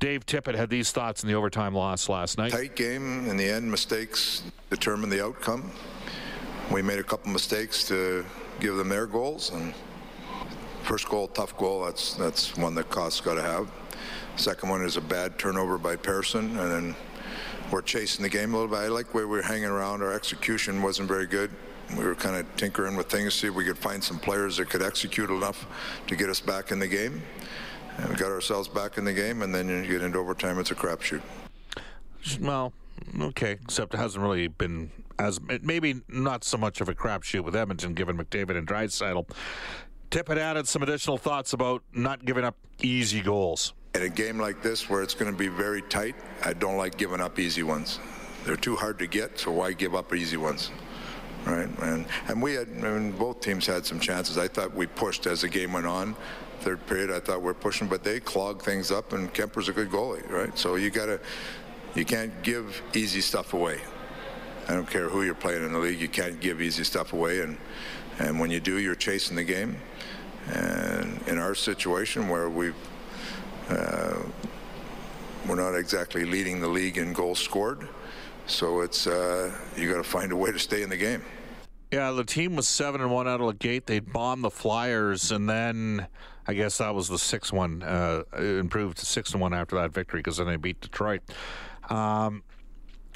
Dave 0.00 0.26
Tippett 0.26 0.56
had 0.56 0.68
these 0.68 0.90
thoughts 0.90 1.22
in 1.22 1.28
the 1.28 1.34
overtime 1.34 1.74
loss 1.74 2.08
last 2.08 2.38
night. 2.38 2.50
Tight 2.50 2.74
game. 2.74 3.28
In 3.28 3.36
the 3.36 3.48
end, 3.48 3.70
mistakes 3.70 4.42
determine 4.68 5.10
the 5.10 5.24
outcome. 5.24 5.70
We 6.72 6.82
made 6.82 6.98
a 6.98 7.04
couple 7.04 7.30
mistakes 7.30 7.84
to 7.88 8.24
give 8.58 8.76
them 8.76 8.88
their 8.88 9.06
goals, 9.06 9.50
and 9.50 9.74
first 10.82 11.08
goal, 11.08 11.28
tough 11.28 11.56
goal. 11.56 11.84
That's 11.84 12.14
that's 12.14 12.56
one 12.56 12.74
that 12.74 12.90
Koss 12.90 13.22
got 13.22 13.34
to 13.34 13.42
have. 13.42 13.70
Second 14.36 14.70
one 14.70 14.82
is 14.82 14.96
a 14.96 15.00
bad 15.00 15.38
turnover 15.38 15.78
by 15.78 15.94
Persson, 15.94 16.58
and 16.58 16.70
then 16.70 16.96
we're 17.72 17.82
chasing 17.82 18.22
the 18.22 18.28
game 18.28 18.52
a 18.52 18.58
little 18.58 18.70
bit. 18.70 18.84
I 18.84 18.88
like 18.88 19.14
where 19.14 19.26
we 19.26 19.36
were 19.36 19.42
hanging 19.42 19.64
around. 19.64 20.02
Our 20.02 20.12
execution 20.12 20.82
wasn't 20.82 21.08
very 21.08 21.26
good. 21.26 21.50
We 21.96 22.04
were 22.04 22.14
kind 22.14 22.36
of 22.36 22.46
tinkering 22.56 22.96
with 22.96 23.08
things, 23.10 23.34
see 23.34 23.48
if 23.48 23.54
we 23.54 23.64
could 23.64 23.78
find 23.78 24.02
some 24.02 24.18
players 24.18 24.58
that 24.58 24.70
could 24.70 24.82
execute 24.82 25.30
enough 25.30 25.66
to 26.06 26.16
get 26.16 26.28
us 26.28 26.40
back 26.40 26.70
in 26.70 26.78
the 26.78 26.88
game. 26.88 27.22
And 27.98 28.10
we 28.10 28.16
got 28.16 28.30
ourselves 28.30 28.68
back 28.68 28.98
in 28.98 29.04
the 29.04 29.12
game, 29.12 29.42
and 29.42 29.54
then 29.54 29.68
you 29.68 29.90
get 29.90 30.02
into 30.02 30.18
overtime. 30.18 30.58
It's 30.58 30.70
a 30.70 30.74
crapshoot. 30.74 31.22
Well, 32.40 32.72
okay, 33.20 33.58
except 33.62 33.94
it 33.94 33.98
hasn't 33.98 34.22
really 34.22 34.48
been 34.48 34.90
as 35.18 35.40
maybe 35.60 36.00
not 36.08 36.44
so 36.44 36.56
much 36.56 36.80
of 36.80 36.88
a 36.88 36.94
crapshoot 36.94 37.44
with 37.44 37.54
Edmonton, 37.54 37.94
given 37.94 38.16
McDavid 38.16 38.56
and 38.56 38.66
Draisaitl. 38.66 39.28
Tippett 40.10 40.36
added 40.36 40.68
some 40.68 40.82
additional 40.82 41.18
thoughts 41.18 41.52
about 41.52 41.82
not 41.92 42.24
giving 42.24 42.44
up 42.44 42.56
easy 42.82 43.20
goals. 43.20 43.74
In 43.94 44.02
a 44.02 44.08
game 44.08 44.38
like 44.38 44.62
this, 44.62 44.88
where 44.88 45.02
it's 45.02 45.14
going 45.14 45.30
to 45.30 45.36
be 45.36 45.48
very 45.48 45.82
tight, 45.82 46.14
I 46.42 46.54
don't 46.54 46.76
like 46.76 46.96
giving 46.96 47.20
up 47.20 47.38
easy 47.38 47.62
ones. 47.62 47.98
They're 48.44 48.56
too 48.56 48.74
hard 48.74 48.98
to 49.00 49.06
get, 49.06 49.38
so 49.38 49.52
why 49.52 49.72
give 49.72 49.94
up 49.94 50.14
easy 50.14 50.36
ones? 50.36 50.70
right? 51.44 51.68
And 51.80 52.06
and 52.28 52.42
we 52.42 52.54
had, 52.54 52.68
I 52.68 52.90
mean, 52.90 53.12
both 53.12 53.40
teams 53.40 53.66
had 53.66 53.84
some 53.84 54.00
chances. 54.00 54.38
I 54.38 54.48
thought 54.48 54.74
we 54.74 54.86
pushed 54.86 55.26
as 55.26 55.42
the 55.42 55.48
game 55.48 55.72
went 55.72 55.86
on. 55.86 56.16
Third 56.60 56.86
period, 56.86 57.10
I 57.10 57.20
thought 57.20 57.42
we 57.42 57.50
are 57.50 57.54
pushing, 57.54 57.88
but 57.88 58.04
they 58.04 58.20
clogged 58.20 58.62
things 58.62 58.90
up, 58.90 59.12
and 59.12 59.32
Kuemper's 59.34 59.68
a 59.68 59.72
good 59.72 59.90
goalie, 59.90 60.28
right? 60.30 60.56
So 60.56 60.76
you 60.76 60.90
gotta, 60.90 61.18
you 61.94 62.04
can't 62.04 62.42
give 62.42 62.80
easy 62.94 63.20
stuff 63.20 63.52
away. 63.52 63.80
I 64.68 64.74
don't 64.74 64.88
care 64.88 65.08
who 65.08 65.22
you're 65.22 65.34
playing 65.34 65.64
in 65.64 65.72
the 65.72 65.78
league, 65.78 66.00
you 66.00 66.08
can't 66.08 66.40
give 66.40 66.60
easy 66.60 66.84
stuff 66.84 67.12
away, 67.12 67.40
and 67.40 67.58
and 68.18 68.38
when 68.38 68.50
you 68.50 68.60
do, 68.60 68.78
you're 68.78 68.94
chasing 68.94 69.36
the 69.36 69.44
game. 69.44 69.76
And 70.48 71.20
in 71.26 71.38
our 71.38 71.54
situation, 71.54 72.28
where 72.28 72.48
we've 72.50 72.74
we're 73.68 75.56
not 75.56 75.74
exactly 75.74 76.24
leading 76.24 76.60
the 76.60 76.68
league 76.68 76.98
in 76.98 77.12
goals 77.12 77.38
scored, 77.38 77.88
so 78.46 78.80
it's 78.80 79.06
uh, 79.06 79.54
you 79.76 79.90
got 79.90 79.98
to 79.98 80.02
find 80.02 80.32
a 80.32 80.36
way 80.36 80.52
to 80.52 80.58
stay 80.58 80.82
in 80.82 80.90
the 80.90 80.96
game. 80.96 81.22
Yeah, 81.90 82.10
the 82.12 82.24
team 82.24 82.56
was 82.56 82.66
seven 82.66 83.02
and 83.02 83.10
one 83.10 83.28
out 83.28 83.40
of 83.40 83.46
the 83.48 83.54
gate. 83.54 83.86
They 83.86 84.00
bombed 84.00 84.44
the 84.44 84.50
Flyers, 84.50 85.30
and 85.30 85.48
then 85.48 86.06
I 86.46 86.54
guess 86.54 86.78
that 86.78 86.94
was 86.94 87.08
the 87.08 87.18
six 87.18 87.52
one. 87.52 87.82
Uh, 87.82 88.22
improved 88.38 88.98
to 88.98 89.06
six 89.06 89.32
and 89.32 89.40
one 89.40 89.52
after 89.52 89.76
that 89.76 89.92
victory 89.92 90.20
because 90.20 90.38
then 90.38 90.46
they 90.46 90.56
beat 90.56 90.80
Detroit. 90.80 91.20
Um, 91.90 92.42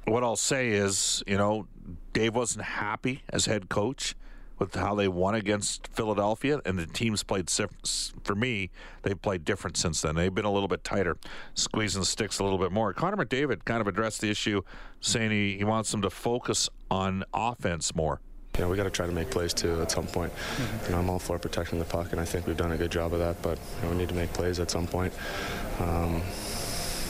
what 0.05 0.23
I'll 0.23 0.37
say 0.37 0.69
is, 0.71 1.23
you 1.27 1.39
know, 1.39 1.67
Dave 2.13 2.35
wasn't 2.35 2.65
happy 2.65 3.23
as 3.31 3.47
head 3.47 3.69
coach 3.69 4.15
with 4.59 4.75
how 4.75 4.95
they 4.95 5.09
won 5.09 5.35
against 5.35 5.89
Philadelphia, 5.89 6.61
and 6.65 6.79
the 6.79 6.87
teams 6.87 7.23
played. 7.23 7.51
For 7.51 8.35
me, 8.35 8.71
they've 9.03 9.21
played 9.21 9.45
different 9.45 9.77
since 9.77 10.03
then. 10.03 10.15
They've 10.15 10.35
been 10.35 10.45
a 10.45 10.53
little 10.53 10.69
bit 10.69 10.85
tighter, 10.85 11.17
squeezing 11.55 12.01
the 12.01 12.07
sticks 12.07 12.39
a 12.39 12.45
little 12.45 12.59
bit 12.59 12.73
more. 12.73 12.93
Connor 12.93 13.25
McDavid 13.25 13.65
kind 13.65 13.81
of 13.81 13.87
addressed 13.87 14.21
the 14.21 14.31
issue, 14.31 14.63
saying 15.01 15.31
he, 15.31 15.59
he 15.59 15.65
wants 15.65 15.91
them 15.91 16.03
to 16.03 16.11
focus 16.11 16.69
on 16.91 17.25
offense 17.35 17.95
more. 17.95 18.21
You 18.57 18.65
know, 18.65 18.71
we 18.71 18.77
got 18.77 18.85
to 18.85 18.91
try 18.91 19.07
to 19.07 19.13
make 19.13 19.31
plays 19.31 19.53
too 19.53 19.83
at 19.83 19.91
some 19.91 20.07
point. 20.07 20.33
Mm-hmm. 20.33 20.85
You 20.87 20.91
know, 20.93 20.99
I'm 20.99 21.11
all 21.11 21.19
for 21.19 21.39
protecting 21.39 21.79
the 21.79 21.85
puck, 21.85 22.13
and 22.13 22.21
I 22.21 22.25
think 22.25 22.47
we've 22.47 22.57
done 22.57 22.73
a 22.73 22.77
good 22.77 22.91
job 22.91 23.13
of 23.13 23.19
that. 23.19 23.41
But 23.43 23.59
you 23.59 23.85
know, 23.85 23.91
we 23.91 23.99
need 23.99 24.09
to 24.09 24.15
make 24.15 24.33
plays 24.33 24.61
at 24.61 24.71
some 24.71 24.87
point. 24.87 25.13
Um, 25.79 26.23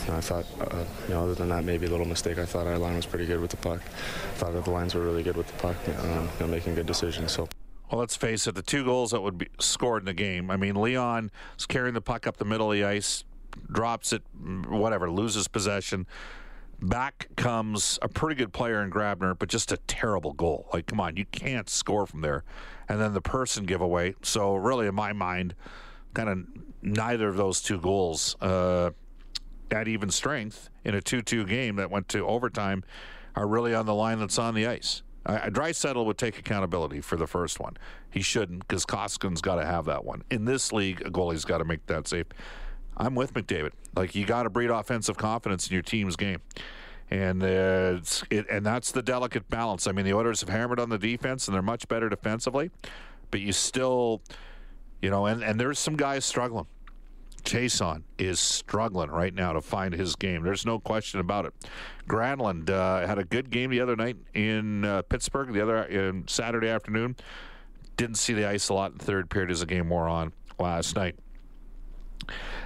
I 0.09 0.21
thought, 0.21 0.45
uh, 0.59 0.83
you 1.07 1.13
know, 1.13 1.23
other 1.23 1.35
than 1.35 1.49
that, 1.49 1.63
maybe 1.63 1.85
a 1.85 1.89
little 1.89 2.07
mistake. 2.07 2.37
I 2.37 2.45
thought 2.45 2.67
our 2.67 2.77
line 2.77 2.95
was 2.95 3.05
pretty 3.05 3.25
good 3.25 3.39
with 3.39 3.51
the 3.51 3.57
puck. 3.57 3.81
I 3.81 4.37
thought 4.37 4.63
the 4.63 4.71
lines 4.71 4.95
were 4.95 5.01
really 5.01 5.23
good 5.23 5.35
with 5.35 5.47
the 5.47 5.53
puck, 5.53 5.75
um, 5.99 6.29
you 6.39 6.45
know, 6.45 6.47
making 6.47 6.75
good 6.75 6.85
decisions. 6.85 7.31
So. 7.31 7.47
Well, 7.91 7.99
let's 7.99 8.15
face 8.15 8.47
it, 8.47 8.55
the 8.55 8.61
two 8.61 8.83
goals 8.83 9.11
that 9.11 9.21
would 9.21 9.37
be 9.37 9.47
scored 9.59 10.01
in 10.01 10.05
the 10.05 10.13
game. 10.13 10.51
I 10.51 10.57
mean, 10.57 10.75
Leon 10.75 11.31
is 11.57 11.65
carrying 11.65 11.93
the 11.93 12.01
puck 12.01 12.27
up 12.27 12.37
the 12.37 12.45
middle 12.45 12.71
of 12.71 12.77
the 12.77 12.83
ice, 12.83 13.23
drops 13.71 14.11
it, 14.11 14.23
whatever, 14.67 15.09
loses 15.09 15.47
possession. 15.47 16.05
Back 16.81 17.29
comes 17.37 17.97
a 18.01 18.09
pretty 18.09 18.35
good 18.35 18.53
player 18.53 18.83
in 18.83 18.91
Grabner, 18.91 19.37
but 19.37 19.49
just 19.49 19.71
a 19.71 19.77
terrible 19.87 20.33
goal. 20.33 20.67
Like, 20.73 20.87
come 20.87 20.99
on, 20.99 21.17
you 21.17 21.25
can't 21.25 21.69
score 21.69 22.05
from 22.05 22.21
there. 22.21 22.43
And 22.89 22.99
then 22.99 23.13
the 23.13 23.21
Persson 23.21 23.65
giveaway. 23.65 24.15
So, 24.21 24.55
really, 24.55 24.85
in 24.85 24.93
my 24.93 25.13
mind, 25.13 25.55
kind 26.13 26.29
of 26.29 26.45
neither 26.81 27.29
of 27.29 27.37
those 27.37 27.61
two 27.61 27.79
goals 27.79 28.35
uh, 28.41 28.91
at 29.71 29.87
even 29.87 30.09
strength 30.09 30.69
in 30.83 30.95
a 30.95 31.01
2 31.01 31.21
2 31.21 31.45
game 31.45 31.75
that 31.75 31.91
went 31.91 32.07
to 32.09 32.25
overtime 32.25 32.83
are 33.35 33.47
really 33.47 33.73
on 33.73 33.85
the 33.85 33.93
line 33.93 34.19
that's 34.19 34.39
on 34.39 34.55
the 34.55 34.65
ice. 34.65 35.03
Uh, 35.25 35.39
Draisaitl 35.49 36.05
would 36.05 36.17
take 36.17 36.39
accountability 36.39 37.01
for 37.01 37.17
the 37.17 37.27
first 37.27 37.59
one. 37.59 37.75
He 38.09 38.21
shouldn't 38.21 38.65
because 38.65 38.85
Koskin's 38.85 39.41
got 39.41 39.55
to 39.55 39.65
have 39.65 39.85
that 39.85 40.05
one. 40.05 40.23
In 40.31 40.45
this 40.45 40.71
league, 40.71 41.01
a 41.05 41.11
goalie's 41.11 41.43
got 41.43 41.57
to 41.57 41.65
make 41.65 41.85
that 41.87 42.07
save. 42.07 42.27
I'm 42.95 43.13
with 43.13 43.33
McDavid. 43.33 43.71
Like 43.95 44.15
you 44.15 44.25
got 44.25 44.43
to 44.43 44.49
breed 44.49 44.69
offensive 44.69 45.17
confidence 45.17 45.67
in 45.67 45.73
your 45.73 45.83
team's 45.83 46.15
game, 46.15 46.39
and 47.11 47.43
uh, 47.43 47.99
it, 48.29 48.45
and 48.49 48.65
that's 48.65 48.91
the 48.91 49.01
delicate 49.01 49.49
balance. 49.49 49.85
I 49.85 49.91
mean, 49.91 50.05
the 50.05 50.13
Oilers 50.13 50.39
have 50.39 50.49
hammered 50.49 50.79
on 50.79 50.89
the 50.89 50.97
defense, 50.97 51.47
and 51.47 51.53
they're 51.53 51.61
much 51.61 51.87
better 51.87 52.09
defensively, 52.09 52.71
but 53.29 53.41
you 53.41 53.51
still, 53.51 54.21
you 55.01 55.09
know, 55.09 55.25
and 55.25 55.43
and 55.43 55.59
there's 55.59 55.77
some 55.77 55.95
guys 55.95 56.25
struggling. 56.25 56.67
Chiasson 57.47 58.03
is 58.17 58.41
struggling 58.41 59.09
right 59.09 59.33
now 59.33 59.53
to 59.53 59.61
find 59.61 59.93
his 59.93 60.17
game. 60.17 60.43
There's 60.43 60.65
no 60.65 60.79
question 60.79 61.21
about 61.21 61.45
it. 61.45 61.53
Granlund 62.07 62.69
uh, 62.69 63.07
had 63.07 63.19
a 63.19 63.23
good 63.23 63.49
game 63.49 63.69
the 63.69 63.79
other 63.79 63.95
night 63.95 64.17
in 64.33 64.83
uh, 64.83 65.01
Pittsburgh, 65.03 65.53
the 65.53 65.61
other 65.61 65.83
in 65.83 66.27
Saturday 66.27 66.67
afternoon. 66.67 67.15
Didn't 67.95 68.17
see 68.17 68.33
the 68.33 68.45
ice 68.45 68.67
a 68.67 68.73
lot 68.73 68.91
in 68.91 68.97
the 68.97 69.05
third 69.05 69.29
period 69.29 69.49
as 69.49 69.61
the 69.61 69.65
game 69.65 69.87
wore 69.89 70.09
on 70.09 70.33
last 70.59 70.97
night. 70.97 71.15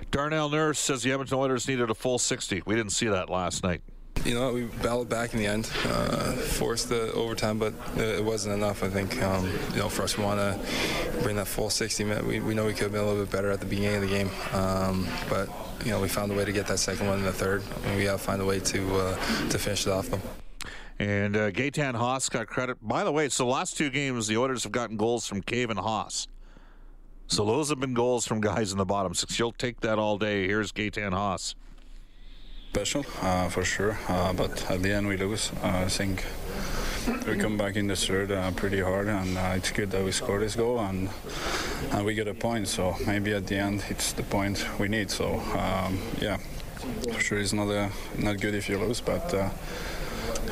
Darnell 0.10 0.50
Nurse 0.50 0.80
says 0.80 1.04
the 1.04 1.12
Edmonton 1.12 1.38
Oilers 1.38 1.68
needed 1.68 1.92
a 1.92 1.94
full 1.94 2.18
60. 2.18 2.64
We 2.66 2.74
didn't 2.76 2.92
see 2.92 3.08
that 3.08 3.30
last 3.30 3.64
night 3.64 3.82
you 4.26 4.36
know, 4.36 4.54
we 4.54 4.66
battled 4.66 5.10
back 5.10 5.34
in 5.34 5.40
the 5.40 5.48
end, 5.48 5.70
uh, 5.86 6.34
forced 6.34 6.90
the 6.90 7.12
overtime, 7.14 7.58
but 7.58 7.74
it 7.98 8.24
wasn't 8.24 8.54
enough. 8.54 8.84
I 8.84 8.90
think, 8.90 9.22
um, 9.22 9.50
you 9.72 9.80
know, 9.80 9.90
for 9.90 10.04
us, 10.04 10.18
we 10.18 10.24
want 10.24 10.40
to 10.40 11.22
bring 11.24 11.36
that 11.38 11.48
full 11.48 11.70
60 11.70 12.04
minutes. 12.04 12.26
We, 12.26 12.40
we 12.40 12.54
know 12.54 12.66
we 12.66 12.74
could 12.74 12.84
have 12.84 12.92
been 12.92 13.02
a 13.02 13.06
little 13.06 13.24
bit 13.24 13.32
better 13.32 13.50
at 13.52 13.60
the 13.60 13.66
beginning 13.66 13.96
of 13.96 14.02
the 14.02 14.16
game, 14.16 14.30
um, 14.54 15.08
but 15.30 15.50
you 15.84 15.92
know, 15.92 16.00
we 16.00 16.08
found 16.08 16.32
a 16.32 16.36
way 16.36 16.46
to 16.46 16.52
get 16.52 16.68
that 16.68 16.78
second 16.78 17.08
one 17.08 17.20
in 17.20 17.26
the 17.26 17.34
third, 17.34 17.64
and 17.86 17.98
we 17.98 18.04
got 18.04 18.14
to 18.14 18.18
find 18.18 18.42
a 18.42 18.46
way 18.46 18.60
to 18.60 18.96
uh, 18.96 19.16
to 19.50 19.58
finish 19.58 19.88
it 19.88 19.92
off 19.92 20.08
them. 20.10 20.22
And 21.00 21.36
uh, 21.36 21.50
Gaetan 21.50 21.96
Haas 21.96 22.30
got 22.30 22.46
credit. 22.46 22.78
By 22.80 23.04
the 23.04 23.12
way, 23.12 23.28
so 23.30 23.46
the 23.46 23.50
last 23.50 23.76
two 23.76 23.90
games, 23.90 24.28
the 24.28 24.38
Oilers 24.38 24.64
have 24.64 24.72
gotten 24.72 24.98
goals 24.98 25.26
from 25.26 25.42
Cave 25.42 25.72
and 25.72 25.80
Haas. 25.80 26.28
So 27.26 27.44
those 27.46 27.70
have 27.70 27.80
been 27.80 27.96
goals 27.96 28.28
from 28.28 28.40
guys 28.40 28.72
in 28.72 28.78
the 28.78 28.86
bottom 28.86 29.16
six. 29.16 29.40
You'll 29.40 29.54
take 29.54 29.80
that 29.80 29.98
all 29.98 30.20
day. 30.20 30.46
Here's 30.46 30.72
Gaetan 30.72 31.14
Haas 31.14 31.56
special 32.72 33.06
uh, 33.22 33.50
for 33.50 33.66
sure. 33.66 33.98
Uh, 34.08 34.32
but 34.32 34.72
at 34.72 34.82
the 34.82 34.94
end 34.94 35.06
we 35.06 35.18
lose. 35.18 35.52
Uh, 35.62 35.84
I 35.86 35.90
think 35.90 36.24
we 37.28 37.36
come 37.36 37.58
back 37.58 37.76
in 37.76 37.88
the 37.88 37.98
third 37.98 38.32
uh, 38.32 38.52
pretty 38.52 38.80
hard, 38.80 39.08
and 39.08 39.38
uh, 39.38 39.58
it's 39.58 39.72
good 39.72 39.92
that 39.92 40.06
we 40.06 40.12
score 40.14 40.40
this 40.40 40.56
goal 40.56 40.80
and 40.80 41.10
and 41.92 42.06
we 42.06 42.14
get 42.14 42.30
a 42.30 42.34
point. 42.34 42.70
So 42.70 42.96
maybe 43.06 43.34
at 43.34 43.46
the 43.48 43.58
end 43.58 43.84
it's 43.90 44.14
the 44.14 44.24
point 44.24 44.66
we 44.80 44.88
need. 44.88 45.12
So 45.12 45.42
um, 45.54 46.00
yeah, 46.22 46.38
for 47.12 47.20
sure 47.20 47.40
it's 47.40 47.52
not 47.52 47.92
not 48.18 48.40
good 48.40 48.56
if 48.56 48.70
you 48.70 48.78
lose, 48.78 49.02
but 49.02 49.34
uh, 49.34 49.50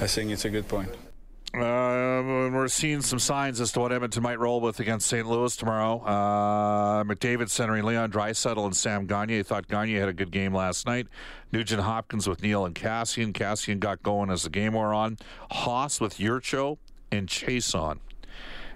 I 0.02 0.08
think 0.08 0.32
it's 0.32 0.44
a 0.44 0.50
good 0.50 0.68
point. 0.68 1.09
Uh, 1.52 2.22
we're 2.54 2.68
seeing 2.68 3.02
some 3.02 3.18
signs 3.18 3.60
as 3.60 3.72
to 3.72 3.80
what 3.80 3.92
Edmonton 3.92 4.22
might 4.22 4.38
roll 4.38 4.62
with 4.62 4.80
against 4.80 5.08
St. 5.08 5.28
Louis 5.28 5.56
tomorrow. 5.56 6.00
Uh, 6.02 7.04
McDavid 7.04 7.50
centering 7.50 7.84
Leon 7.86 8.12
Draisaitl 8.12 8.64
and 8.66 8.78
Sam 8.78 9.08
Gagner. 9.08 9.42
Thought 9.42 9.68
Gagner 9.68 10.00
had 10.00 10.10
a 10.10 10.14
good 10.14 10.30
game 10.30 10.54
last 10.54 10.86
night. 10.86 11.08
Nugent 11.52 11.82
Hopkins 11.82 12.30
with 12.30 12.44
Neil 12.44 12.66
and 12.66 12.76
Kassian. 12.76 13.34
Kassian 13.34 13.80
got 13.80 14.04
going 14.04 14.30
as 14.30 14.44
the 14.44 14.52
game 14.52 14.74
wore 14.74 14.94
on. 14.94 15.18
Haas 15.50 16.00
with 16.00 16.20
Jurco 16.20 16.78
and 17.12 17.28
Chiasson. 17.28 17.98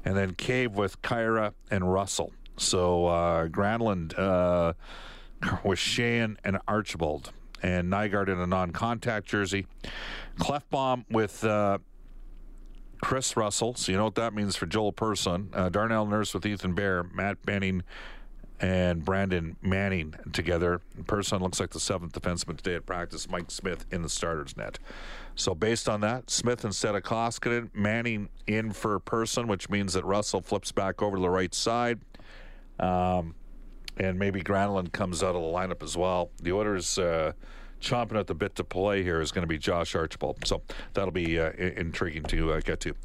And 0.04 0.18
then 0.18 0.34
Cave 0.34 0.74
with 0.74 1.00
Khaira 1.04 1.54
and 1.70 1.94
Russell. 1.94 2.34
So 2.58 3.06
uh, 3.06 3.48
Granlund 3.50 4.18
uh, 4.18 4.74
with 5.64 5.78
Sheahan 5.78 6.38
and 6.44 6.58
Archibald. 6.68 7.32
And 7.62 7.92
Nygard 7.94 8.30
in 8.30 8.40
a 8.40 8.48
non 8.48 8.72
contact 8.72 9.28
jersey. 9.28 9.68
Klefbom 10.40 11.06
with. 11.12 11.44
Uh, 11.44 11.78
Kris 13.04 13.36
Russell. 13.36 13.76
So 13.76 13.92
you 13.92 13.98
know 13.98 14.06
what 14.06 14.16
that 14.16 14.34
means 14.34 14.56
for 14.56 14.66
Joel 14.66 14.94
Persson. 14.94 15.50
Uh, 15.54 15.68
Darnell 15.70 16.06
Nurse 16.06 16.34
with 16.34 16.46
Ethan 16.46 16.74
Bear, 16.74 17.04
Matt 17.04 17.46
Benning, 17.46 17.84
and 18.62 19.04
Brandon 19.04 19.58
Manning 19.62 20.16
together. 20.32 20.80
Persson 21.06 21.42
looks 21.42 21.60
like 21.60 21.72
the 21.72 21.82
seventh 21.82 22.14
defenseman 22.14 22.56
today 22.56 22.76
at 22.76 22.86
practice. 22.86 23.30
Mike 23.30 23.52
Smith 23.52 23.86
in 23.92 24.04
the 24.04 24.10
starters 24.10 24.56
net. 24.56 24.80
So 25.36 25.54
based 25.54 25.90
on 25.90 26.00
that, 26.02 26.30
Smith 26.30 26.64
instead 26.64 26.96
of 26.96 27.04
Koskinen, 27.04 27.70
Manning 27.74 28.30
in 28.48 28.72
for 28.72 29.00
Persson, 29.00 29.48
which 29.48 29.70
means 29.70 29.94
that 29.94 30.06
Russell 30.06 30.42
flips 30.42 30.72
back 30.72 31.02
over 31.02 31.18
to 31.18 31.22
the 31.22 31.30
right 31.30 31.54
side. 31.54 32.00
Um, 32.80 33.36
and 33.98 34.18
maybe 34.18 34.42
Granlund 34.42 34.94
comes 34.94 35.22
out 35.22 35.36
of 35.36 35.42
the 35.42 35.48
lineup 35.48 35.84
as 35.84 35.98
well. 35.98 36.32
The 36.42 36.54
Oilers. 36.54 36.98
Uh, 36.98 37.34
chomping 37.84 38.18
at 38.18 38.28
the 38.28 38.34
bit 38.34 38.56
to 38.56 38.64
play 38.64 39.04
here 39.04 39.22
is 39.22 39.32
going 39.32 39.44
to 39.44 39.48
be 39.48 39.58
Josh 39.58 39.96
Archibald. 39.96 40.46
So 40.48 40.62
that'll 40.94 41.12
be 41.12 41.40
uh, 41.40 41.52
intriguing 41.52 42.24
to 42.24 42.54
uh, 42.54 42.60
get 42.62 42.80
to. 42.82 42.96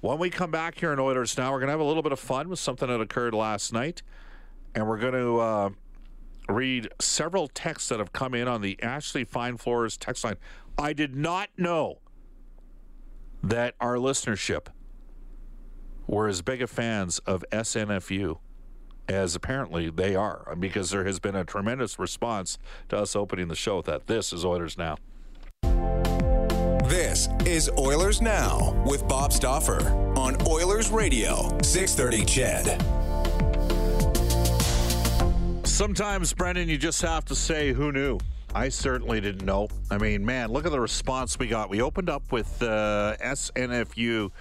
When 0.00 0.18
we 0.18 0.30
come 0.30 0.50
back 0.50 0.78
here 0.78 0.92
in 0.92 0.98
Oilers 0.98 1.36
now, 1.36 1.52
we're 1.52 1.58
going 1.58 1.68
to 1.68 1.72
have 1.72 1.80
a 1.80 1.84
little 1.84 2.02
bit 2.02 2.12
of 2.12 2.20
fun 2.20 2.48
with 2.48 2.58
something 2.58 2.88
that 2.88 3.00
occurred 3.00 3.34
last 3.34 3.72
night. 3.72 4.02
And 4.74 4.88
we're 4.88 4.98
going 4.98 5.12
to 5.12 5.40
uh, 5.40 5.70
read 6.48 6.88
several 7.00 7.48
texts 7.48 7.90
that 7.90 7.98
have 7.98 8.12
come 8.12 8.34
in 8.34 8.48
on 8.48 8.62
the 8.62 8.82
Ashley 8.82 9.24
Fine 9.24 9.58
Floors 9.58 9.96
text 9.96 10.24
line. 10.24 10.36
I 10.78 10.92
did 10.92 11.14
not 11.14 11.50
know 11.58 11.98
that 13.42 13.74
our 13.80 13.96
listenership 13.96 14.68
were 16.06 16.28
as 16.28 16.42
big 16.42 16.62
a 16.62 16.66
fans 16.66 17.18
of 17.20 17.44
SNFU 17.52 18.38
as 19.10 19.34
apparently 19.34 19.90
they 19.90 20.14
are, 20.14 20.54
because 20.58 20.90
there 20.90 21.04
has 21.04 21.18
been 21.18 21.34
a 21.34 21.44
tremendous 21.44 21.98
response 21.98 22.58
to 22.88 22.96
us 22.98 23.16
opening 23.16 23.48
the 23.48 23.56
show 23.56 23.82
that 23.82 24.06
this 24.06 24.32
is 24.32 24.44
Oilers 24.44 24.78
Now. 24.78 24.96
This 26.84 27.28
is 27.44 27.70
Oilers 27.78 28.20
Now 28.20 28.72
with 28.86 29.06
Bob 29.06 29.32
Stauffer 29.32 29.80
on 30.16 30.36
Oilers 30.46 30.90
Radio, 30.90 31.56
630 31.62 32.24
CHED. 32.24 32.82
Sometimes, 35.66 36.32
Brendan, 36.32 36.68
you 36.68 36.78
just 36.78 37.00
have 37.02 37.24
to 37.26 37.34
say, 37.34 37.72
who 37.72 37.92
knew? 37.92 38.18
I 38.54 38.68
certainly 38.68 39.20
didn't 39.20 39.46
know. 39.46 39.68
I 39.90 39.98
mean, 39.98 40.24
man, 40.24 40.50
look 40.50 40.66
at 40.66 40.72
the 40.72 40.80
response 40.80 41.38
we 41.38 41.46
got. 41.46 41.70
We 41.70 41.80
opened 41.80 42.10
up 42.10 42.32
with 42.32 42.62
uh, 42.62 43.16
SNFU 43.22 44.32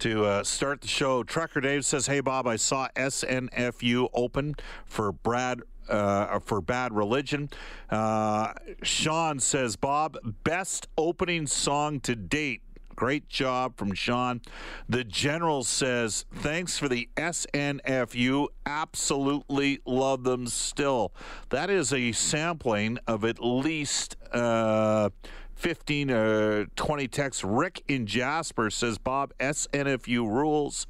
to 0.00 0.24
uh, 0.24 0.44
start 0.44 0.80
the 0.80 0.88
show. 0.88 1.22
Trucker 1.22 1.60
Dave 1.60 1.84
says, 1.84 2.06
"Hey 2.06 2.20
Bob, 2.20 2.46
I 2.46 2.56
saw 2.56 2.88
SNFU 2.96 4.08
open 4.12 4.54
for 4.86 5.12
Brad." 5.12 5.62
Uh, 5.88 6.38
for 6.40 6.60
bad 6.60 6.92
religion. 6.92 7.48
Uh, 7.88 8.52
Sean 8.82 9.40
says, 9.40 9.74
Bob, 9.74 10.18
best 10.44 10.86
opening 10.98 11.46
song 11.46 11.98
to 12.00 12.14
date. 12.14 12.60
Great 12.98 13.28
job 13.28 13.76
from 13.76 13.94
Sean. 13.94 14.40
The 14.88 15.04
General 15.04 15.62
says, 15.62 16.24
thanks 16.34 16.76
for 16.76 16.88
the 16.88 17.08
SNFU. 17.16 18.48
Absolutely 18.66 19.78
love 19.86 20.24
them 20.24 20.48
still. 20.48 21.14
That 21.50 21.70
is 21.70 21.92
a 21.92 22.10
sampling 22.10 22.98
of 23.06 23.24
at 23.24 23.38
least. 23.38 24.16
Uh, 24.32 25.10
15 25.58 26.10
uh, 26.10 26.64
20 26.76 27.08
texts. 27.08 27.44
Rick 27.44 27.82
in 27.88 28.06
Jasper 28.06 28.70
says, 28.70 28.96
Bob, 28.96 29.32
SNFU 29.38 30.28
rules. 30.28 30.86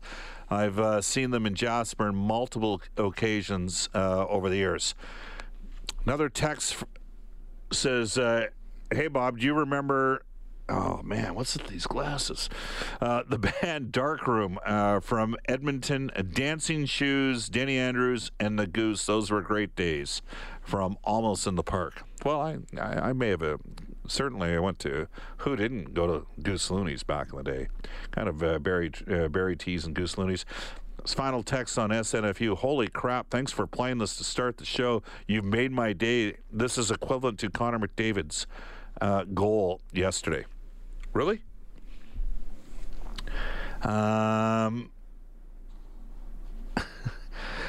I've 0.51 0.79
uh, 0.79 1.01
seen 1.01 1.31
them 1.31 1.47
in 1.47 1.55
Jasper 1.55 2.09
on 2.09 2.17
multiple 2.17 2.83
occasions 2.97 3.89
uh, 3.95 4.27
over 4.27 4.49
the 4.49 4.57
years. 4.57 4.95
Another 6.05 6.29
text 6.29 6.85
says, 7.73 8.19
uh, 8.19 8.47
Hey, 8.93 9.09
Bob, 9.09 9.39
do 9.39 9.47
you 9.47 9.55
remember 9.55 10.23
Oh 10.71 11.01
man, 11.03 11.35
what's 11.35 11.57
with 11.57 11.67
these 11.69 11.87
glasses? 11.87 12.51
Uh, 13.01 13.23
the 13.27 13.39
band 13.63 13.91
Darkroom 13.91 14.59
uh, 14.67 15.01
from 15.01 15.35
Edmonton, 15.47 16.11
uh, 16.15 16.21
Dancing 16.21 16.85
Shoes, 16.85 17.49
Danny 17.49 17.79
Andrews, 17.79 18.31
and 18.39 18.59
the 18.59 18.67
Goose. 18.67 19.07
Those 19.07 19.31
were 19.31 19.41
great 19.41 19.75
days 19.75 20.21
from 20.61 20.99
Almost 21.05 21.47
in 21.47 21.55
the 21.55 21.63
Park. 21.63 22.03
Well, 22.23 22.43
I 22.43 22.59
I, 22.79 23.09
I 23.09 23.13
may 23.15 23.29
have 23.29 23.41
a 23.41 23.59
certainly 24.11 24.55
I 24.55 24.59
went 24.59 24.79
to 24.81 25.09
who 25.38 25.57
didn't 25.57 25.95
go 25.95 26.07
to 26.07 26.27
Goose 26.43 26.71
Loonies 26.71 27.03
back 27.03 27.31
in 27.33 27.38
the 27.38 27.45
day, 27.45 27.69
kind 28.11 28.29
of 28.29 28.43
uh, 28.43 28.59
Barry 28.59 28.91
uh, 29.11 29.29
and 29.35 29.95
Goose 29.95 30.19
Loonies. 30.19 30.45
Final 31.07 31.43
text 31.43 31.79
on 31.79 31.91
SNFU. 31.91 32.57
Holy 32.57 32.88
crap! 32.88 33.31
Thanks 33.31 33.50
for 33.50 33.67
playing 33.67 33.99
this 33.99 34.17
to 34.17 34.25
start 34.25 34.59
the 34.59 34.67
show. 34.67 35.03
You've 35.27 35.45
made 35.45 35.73
my 35.73 35.93
day. 35.93 36.37
This 36.53 36.77
is 36.77 36.91
equivalent 36.91 37.38
to 37.38 37.50
Connor 37.50 37.79
McDavid's 37.79 38.47
uh, 39.00 39.25
goal 39.25 39.81
yesterday. 39.93 40.45
Really? 41.12 41.43
Um, 43.83 44.91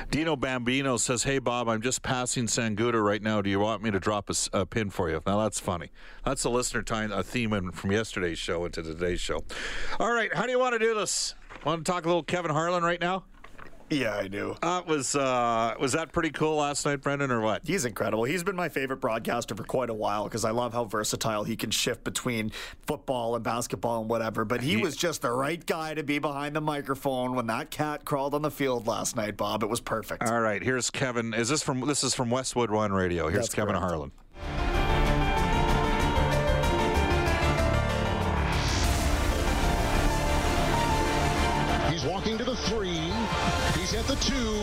Dino 0.09 0.35
Bambino 0.35 0.97
says, 0.97 1.21
"Hey 1.23 1.37
Bob, 1.37 1.69
I'm 1.69 1.81
just 1.81 2.01
passing 2.01 2.47
Sangudo 2.47 3.03
right 3.03 3.21
now. 3.21 3.43
Do 3.43 3.49
you 3.49 3.59
want 3.59 3.83
me 3.83 3.91
to 3.91 3.99
drop 3.99 4.29
a, 4.31 4.35
a 4.53 4.65
pin 4.65 4.89
for 4.89 5.07
you?" 5.09 5.21
Now 5.25 5.43
that's 5.43 5.59
funny. 5.59 5.91
That's 6.25 6.43
a 6.45 6.49
listener 6.49 6.81
time 6.81 7.11
a 7.11 7.21
theme 7.21 7.53
in, 7.53 7.71
from 7.71 7.91
yesterday's 7.91 8.39
show 8.39 8.65
into 8.65 8.81
today's 8.81 9.21
show. 9.21 9.43
All 9.99 10.11
right, 10.11 10.33
how 10.33 10.45
do 10.45 10.51
you 10.51 10.57
want 10.59 10.73
to 10.73 10.79
do 10.79 10.95
this? 10.95 11.35
Want 11.63 11.85
to 11.85 11.91
talk 11.91 12.05
a 12.05 12.07
little 12.07 12.23
Kevin 12.23 12.49
Harlan 12.49 12.83
right 12.83 12.99
now? 12.99 13.25
Yeah, 13.89 14.15
I 14.15 14.27
do. 14.27 14.55
Uh, 14.61 14.83
was 14.85 15.15
uh, 15.15 15.73
was 15.79 15.93
that 15.93 16.11
pretty 16.11 16.29
cool 16.29 16.57
last 16.57 16.85
night, 16.85 17.01
Brendan, 17.01 17.31
or 17.31 17.41
what? 17.41 17.61
He's 17.65 17.85
incredible. 17.85 18.23
He's 18.23 18.43
been 18.43 18.55
my 18.55 18.69
favorite 18.69 18.97
broadcaster 18.97 19.55
for 19.55 19.63
quite 19.63 19.89
a 19.89 19.93
while 19.93 20.25
because 20.25 20.45
I 20.45 20.51
love 20.51 20.73
how 20.73 20.85
versatile 20.85 21.43
he 21.43 21.55
can 21.55 21.71
shift 21.71 22.03
between 22.03 22.51
football 22.85 23.35
and 23.35 23.43
basketball 23.43 24.01
and 24.01 24.09
whatever. 24.09 24.45
But 24.45 24.61
he, 24.61 24.71
he 24.71 24.77
was 24.77 24.95
just 24.95 25.21
the 25.23 25.31
right 25.31 25.65
guy 25.65 25.95
to 25.95 26.03
be 26.03 26.19
behind 26.19 26.55
the 26.55 26.61
microphone 26.61 27.33
when 27.35 27.47
that 27.47 27.71
cat 27.71 28.05
crawled 28.05 28.35
on 28.35 28.43
the 28.43 28.51
field 28.51 28.85
last 28.85 29.15
night, 29.15 29.37
Bob. 29.37 29.63
It 29.63 29.69
was 29.69 29.81
perfect. 29.81 30.23
All 30.23 30.39
right, 30.39 30.61
here's 30.61 30.89
Kevin. 30.91 31.33
Is 31.33 31.49
this 31.49 31.63
from? 31.63 31.81
This 31.81 32.03
is 32.03 32.13
from 32.13 32.29
Westwood 32.29 32.69
One 32.69 32.93
Radio. 32.93 33.27
Here's 33.27 33.45
That's 33.45 33.55
Kevin 33.55 33.73
correct. 33.75 33.89
Harlan. 33.89 34.11
He's 41.91 42.05
walking 42.05 42.37
to 42.37 42.43
the 42.43 42.55
three. 42.55 43.11
He's 43.89 43.97
at 43.97 44.05
the 44.05 44.15
two. 44.17 44.53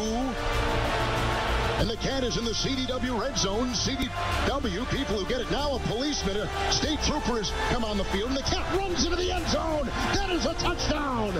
And 1.81 1.91
the 1.91 1.97
cat 1.97 2.23
is 2.23 2.37
in 2.37 2.45
the 2.45 2.53
CDW 2.53 3.21
red 3.21 3.37
zone. 3.37 3.71
CDW, 3.71 4.89
people 4.91 5.19
who 5.19 5.27
get 5.27 5.41
it 5.41 5.51
now, 5.51 5.75
a 5.75 5.79
policeman, 5.81 6.37
a 6.37 6.73
state 6.73 7.01
trooper 7.03 7.37
has 7.37 7.51
come 7.71 7.85
on 7.85 7.99
the 7.99 8.05
field, 8.05 8.29
and 8.29 8.37
the 8.37 8.43
cat 8.43 8.65
runs 8.77 9.05
into 9.05 9.17
the 9.17 9.33
end 9.33 9.45
zone. 9.49 9.87
That 10.15 10.31
is 10.31 10.47
a 10.47 10.55
touchdown. 10.55 11.33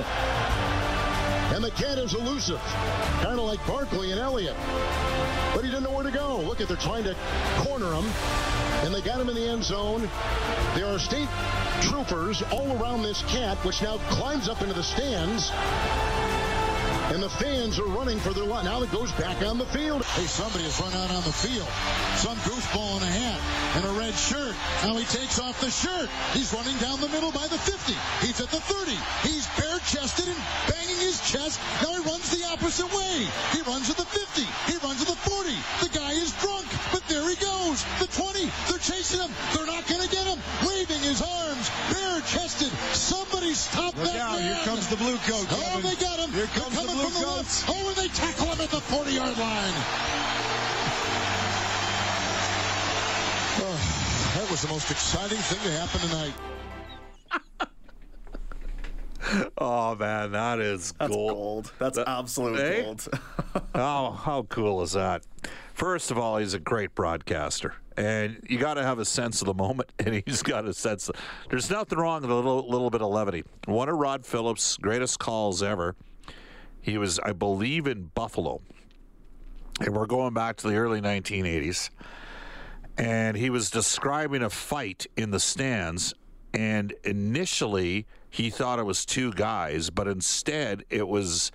And 1.55 1.63
the 1.63 1.71
cat 1.71 1.99
is 1.99 2.15
elusive, 2.15 2.61
kind 3.23 3.39
of 3.39 3.47
like 3.47 3.65
Barkley 3.69 4.11
and 4.11 4.21
Elliott. 4.21 4.57
But 5.55 5.63
he 5.63 5.71
didn't 5.71 5.85
know 5.85 5.93
where 5.93 6.03
to 6.03 6.11
go. 6.11 6.39
Look 6.41 6.61
at, 6.61 6.67
they're 6.67 6.77
trying 6.77 7.05
to 7.05 7.15
corner 7.59 7.93
him, 7.93 8.05
and 8.85 8.93
they 8.93 9.01
got 9.01 9.21
him 9.21 9.29
in 9.29 9.37
the 9.37 9.47
end 9.49 9.63
zone. 9.63 10.11
There 10.75 10.87
are 10.87 10.99
state 10.99 11.29
troopers 11.83 12.43
all 12.51 12.83
around 12.83 13.03
this 13.03 13.23
cat, 13.29 13.57
which 13.59 13.81
now 13.81 13.99
climbs 14.11 14.49
up 14.49 14.61
into 14.61 14.75
the 14.75 14.83
stands. 14.83 15.53
And 17.07 17.23
the 17.23 17.31
fans 17.31 17.79
are 17.79 17.87
running 17.87 18.19
for 18.19 18.35
their 18.35 18.45
life. 18.45 18.65
Now 18.65 18.83
it 18.83 18.91
goes 18.91 19.13
back 19.13 19.39
on 19.47 19.59
the 19.59 19.67
field. 19.71 20.03
Hey, 20.19 20.27
somebody 20.27 20.65
has 20.65 20.75
run 20.83 20.91
out 20.91 21.11
on 21.15 21.23
the 21.23 21.31
field. 21.31 21.71
Some 22.19 22.35
goofball 22.43 22.99
in 22.99 23.07
a 23.07 23.13
hat 23.15 23.39
and 23.79 23.87
a 23.87 23.95
red 23.95 24.11
shirt. 24.19 24.59
Now 24.83 24.99
he 24.99 25.07
takes 25.07 25.39
off 25.39 25.55
the 25.63 25.71
shirt. 25.71 26.11
He's 26.35 26.51
running 26.51 26.75
down 26.83 26.99
the 26.99 27.07
middle 27.15 27.31
by 27.31 27.47
the 27.47 27.63
50. 27.63 27.95
He's 28.27 28.43
at 28.43 28.51
the 28.51 28.59
30. 28.59 28.99
He's 29.23 29.47
bare-chested 29.55 30.27
and 30.27 30.43
banging 30.67 30.99
his 30.99 31.23
chest. 31.23 31.63
Now 31.79 31.95
he 31.95 32.03
runs 32.03 32.27
the 32.35 32.43
opposite 32.51 32.91
way. 32.91 33.31
He 33.55 33.63
runs 33.63 33.87
at 33.87 34.03
the 34.03 34.09
50. 34.11 34.43
He 34.67 34.75
runs 34.83 34.99
at 34.99 35.07
the 35.07 35.21
40. 35.31 35.55
The 35.87 35.95
guy 35.95 36.11
is 36.11 36.35
drunk, 36.43 36.67
but 36.91 37.06
there 37.27 37.35
he 37.35 37.41
goes. 37.43 37.83
The 37.99 38.07
20. 38.07 38.47
They're 38.71 38.79
chasing 38.79 39.21
him. 39.21 39.31
They're 39.55 39.67
not 39.67 39.87
going 39.87 40.03
to 40.03 40.09
get 40.09 40.27
him. 40.27 40.39
Waving 40.67 41.03
his 41.03 41.21
arms, 41.23 41.71
bare-chested. 41.91 42.71
Somebody 42.95 43.53
stop 43.55 43.95
Look 43.97 44.05
that 44.07 44.17
out, 44.17 44.39
man. 44.39 44.55
here 44.55 44.65
comes 44.65 44.87
the 44.89 44.97
blue 44.97 45.17
coat, 45.27 45.47
Oh, 45.51 45.59
Kevin. 45.75 45.83
they 45.91 45.97
got 45.97 46.19
him. 46.21 46.31
Here 46.31 46.47
comes 46.47 46.75
They're 46.75 46.87
the 46.87 46.93
coming 46.93 46.97
blue 46.97 47.11
from 47.11 47.21
the 47.21 47.27
coats. 47.27 47.69
left. 47.69 47.77
Oh, 47.77 47.89
and 47.89 47.97
they 47.97 48.09
tackle 48.15 48.47
him 48.47 48.61
at 48.61 48.71
the 48.71 48.79
40-yard 48.79 49.39
line. 49.39 49.75
Oh, 53.59 54.33
that 54.37 54.51
was 54.51 54.63
the 54.63 54.69
most 54.69 54.91
exciting 54.91 55.39
thing 55.39 55.59
to 55.65 55.71
happen 55.79 56.01
tonight. 56.09 56.35
Oh 59.59 59.97
man, 59.97 60.31
that 60.33 60.61
is 60.61 60.93
That's 61.01 61.11
gold. 61.13 61.33
gold. 61.35 61.73
That's 61.81 61.99
absolute 61.99 62.61
Eh? 62.61 62.83
gold. 62.83 63.09
oh, 63.75 64.13
how 64.13 64.47
cool 64.49 64.83
is 64.83 64.93
that? 64.93 65.23
First 65.77 66.11
of 66.11 66.17
all, 66.17 66.39
he's 66.39 66.55
a 66.55 66.59
great 66.59 66.95
broadcaster, 66.95 67.75
and 67.99 68.43
you 68.49 68.57
got 68.57 68.75
to 68.75 68.83
have 68.83 68.99
a 68.99 69.05
sense 69.05 69.43
of 69.43 69.47
the 69.47 69.53
moment, 69.53 69.93
and 69.99 70.23
he's 70.27 70.43
got 70.43 70.65
a 70.65 70.73
sense. 70.73 71.11
Of, 71.11 71.17
there's 71.51 71.69
nothing 71.69 71.99
wrong 71.99 72.23
with 72.23 72.31
a 72.31 72.35
little, 72.35 72.67
little 72.67 72.89
bit 72.89 73.03
of 73.03 73.11
levity. 73.11 73.45
One 73.67 73.91
of 73.91 73.97
Rod 73.97 74.25
Phillips' 74.25 74.79
greatest 74.79 75.19
calls 75.19 75.63
ever. 75.63 75.95
He 76.81 76.97
was, 76.97 77.19
I 77.19 77.33
believe, 77.33 77.87
in 77.87 78.11
Buffalo, 78.15 78.63
and 79.79 79.95
we're 79.95 80.07
going 80.07 80.33
back 80.33 80.57
to 80.59 80.69
the 80.69 80.77
early 80.77 81.03
1980s. 81.03 81.91
And 82.97 83.37
he 83.37 83.51
was 83.51 83.69
describing 83.69 84.43
a 84.43 84.49
fight 84.49 85.07
in 85.15 85.31
the 85.31 85.41
stands, 85.41 86.15
and 86.55 86.95
initially 87.05 88.07
he 88.31 88.49
thought 88.49 88.79
it 88.79 88.87
was 88.87 89.05
two 89.05 89.31
guys, 89.35 89.91
but 89.91 90.09
instead 90.09 90.87
it 90.89 91.07
was 91.07 91.53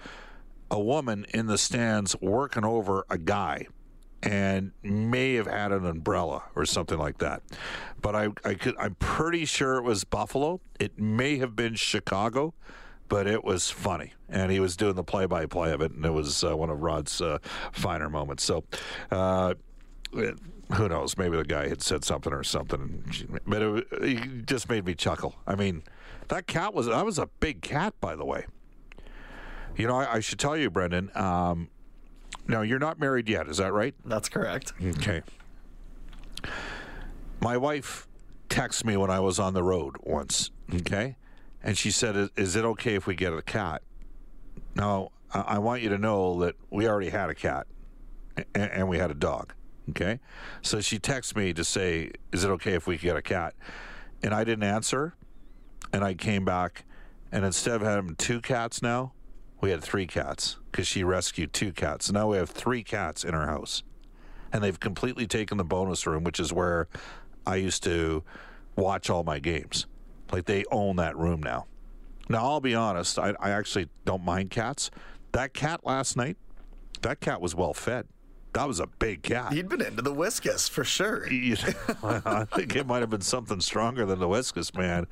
a 0.69 0.79
woman 0.79 1.25
in 1.33 1.47
the 1.47 1.57
stands 1.57 2.15
working 2.21 2.63
over 2.63 3.03
a 3.09 3.17
guy 3.17 3.65
and 4.23 4.71
may 4.83 5.33
have 5.35 5.47
had 5.47 5.71
an 5.71 5.85
umbrella 5.85 6.43
or 6.55 6.65
something 6.65 6.97
like 6.97 7.17
that. 7.19 7.41
But 8.01 8.15
I, 8.15 8.29
I 8.45 8.53
could 8.55 8.75
I'm 8.77 8.95
pretty 8.95 9.45
sure 9.45 9.77
it 9.77 9.83
was 9.83 10.03
Buffalo. 10.03 10.59
It 10.79 10.99
may 10.99 11.37
have 11.37 11.55
been 11.55 11.75
Chicago, 11.75 12.53
but 13.09 13.27
it 13.27 13.43
was 13.43 13.69
funny. 13.69 14.13
And 14.29 14.51
he 14.51 14.59
was 14.59 14.75
doing 14.77 14.95
the 14.95 15.03
play 15.03 15.25
by 15.25 15.45
play 15.45 15.71
of 15.73 15.81
it, 15.81 15.91
and 15.91 16.05
it 16.05 16.11
was 16.11 16.43
uh, 16.43 16.55
one 16.55 16.69
of 16.69 16.81
Rod's 16.81 17.19
uh, 17.21 17.39
finer 17.71 18.09
moments. 18.09 18.43
So, 18.43 18.63
uh, 19.11 19.53
it- 20.13 20.37
who 20.75 20.87
knows? 20.87 21.17
Maybe 21.17 21.35
the 21.35 21.43
guy 21.43 21.67
had 21.67 21.81
said 21.81 22.05
something 22.05 22.31
or 22.31 22.43
something, 22.45 23.03
but 23.45 23.61
it, 23.61 23.87
it 23.91 24.45
just 24.45 24.69
made 24.69 24.85
me 24.85 24.93
chuckle. 24.95 25.35
I 25.45 25.55
mean, 25.55 25.83
that 26.29 26.47
cat 26.47 26.73
was 26.73 26.85
that 26.85 27.05
was 27.05 27.19
a 27.19 27.27
big 27.41 27.61
cat, 27.61 27.93
by 27.99 28.15
the 28.15 28.23
way. 28.23 28.45
You 29.75 29.87
know, 29.87 29.97
I, 29.97 30.13
I 30.13 30.19
should 30.21 30.39
tell 30.39 30.55
you, 30.55 30.69
Brendan. 30.69 31.11
Um, 31.13 31.67
no, 32.47 32.61
you're 32.61 32.79
not 32.79 32.99
married 32.99 33.29
yet. 33.29 33.47
Is 33.47 33.57
that 33.57 33.71
right? 33.73 33.95
That's 34.05 34.29
correct. 34.29 34.73
Okay. 34.83 35.21
My 37.39 37.57
wife 37.57 38.07
texted 38.49 38.85
me 38.85 38.97
when 38.97 39.09
I 39.09 39.19
was 39.19 39.39
on 39.39 39.53
the 39.53 39.63
road 39.63 39.95
once. 40.01 40.51
Okay, 40.73 41.15
and 41.63 41.77
she 41.77 41.91
said, 41.91 42.15
"Is- 42.15 42.29
"Is 42.35 42.55
it 42.55 42.65
okay 42.65 42.95
if 42.95 43.07
we 43.07 43.15
get 43.15 43.33
a 43.33 43.41
cat?" 43.41 43.81
Now, 44.75 45.11
I, 45.33 45.59
want 45.59 45.81
you 45.81 45.89
to 45.89 45.97
know 45.97 46.39
that 46.41 46.55
we 46.69 46.87
already 46.87 47.09
had 47.09 47.29
a 47.29 47.35
cat, 47.35 47.67
and, 48.37 48.71
and 48.71 48.89
we 48.89 48.97
had 48.97 49.11
a 49.11 49.15
dog. 49.15 49.53
Okay, 49.89 50.19
so 50.61 50.79
she 50.81 50.99
texted 50.99 51.35
me 51.35 51.53
to 51.53 51.63
say, 51.63 52.11
"Is 52.31 52.43
it 52.43 52.49
okay 52.51 52.73
if 52.73 52.87
we 52.87 52.97
get 52.97 53.15
a 53.15 53.21
cat?" 53.21 53.55
And 54.23 54.33
I 54.33 54.43
didn't 54.43 54.63
answer, 54.63 55.15
and 55.91 56.03
I 56.03 56.13
came 56.13 56.45
back, 56.45 56.85
and 57.31 57.43
instead 57.43 57.75
of 57.75 57.81
having 57.81 58.15
two 58.15 58.39
cats 58.39 58.81
now, 58.81 59.13
we 59.61 59.69
had 59.69 59.81
three 59.81 60.07
cats 60.07 60.57
because 60.71 60.87
she 60.87 61.03
rescued 61.03 61.53
two 61.53 61.71
cats. 61.71 62.07
So 62.07 62.13
now 62.13 62.29
we 62.29 62.37
have 62.37 62.49
three 62.49 62.83
cats 62.83 63.23
in 63.23 63.33
our 63.35 63.47
house, 63.47 63.83
and 64.51 64.63
they've 64.63 64.79
completely 64.79 65.27
taken 65.27 65.57
the 65.57 65.63
bonus 65.63 66.05
room, 66.07 66.23
which 66.23 66.39
is 66.39 66.51
where 66.51 66.87
I 67.45 67.57
used 67.57 67.83
to 67.83 68.23
watch 68.75 69.09
all 69.09 69.23
my 69.23 69.39
games. 69.39 69.85
Like 70.31 70.45
they 70.45 70.63
own 70.71 70.95
that 70.95 71.15
room 71.15 71.41
now. 71.41 71.67
Now, 72.29 72.45
I'll 72.45 72.61
be 72.61 72.75
honest, 72.75 73.19
I, 73.19 73.33
I 73.39 73.51
actually 73.51 73.89
don't 74.05 74.23
mind 74.23 74.49
cats. 74.51 74.89
That 75.33 75.53
cat 75.53 75.81
last 75.83 76.15
night, 76.15 76.37
that 77.01 77.19
cat 77.19 77.41
was 77.41 77.53
well 77.55 77.73
fed. 77.73 78.07
That 78.53 78.67
was 78.67 78.79
a 78.81 78.87
big 78.87 79.23
cat. 79.23 79.53
He'd 79.53 79.69
been 79.69 79.81
into 79.81 80.01
the 80.01 80.13
Whiskas 80.13 80.69
for 80.69 80.83
sure. 80.83 81.25
He- 81.25 81.53
I 82.03 82.45
think 82.53 82.75
it 82.75 82.85
might 82.85 82.99
have 82.99 83.09
been 83.09 83.21
something 83.21 83.61
stronger 83.61 84.05
than 84.05 84.19
the 84.19 84.27
Whiskas, 84.27 84.77
man. 84.77 85.07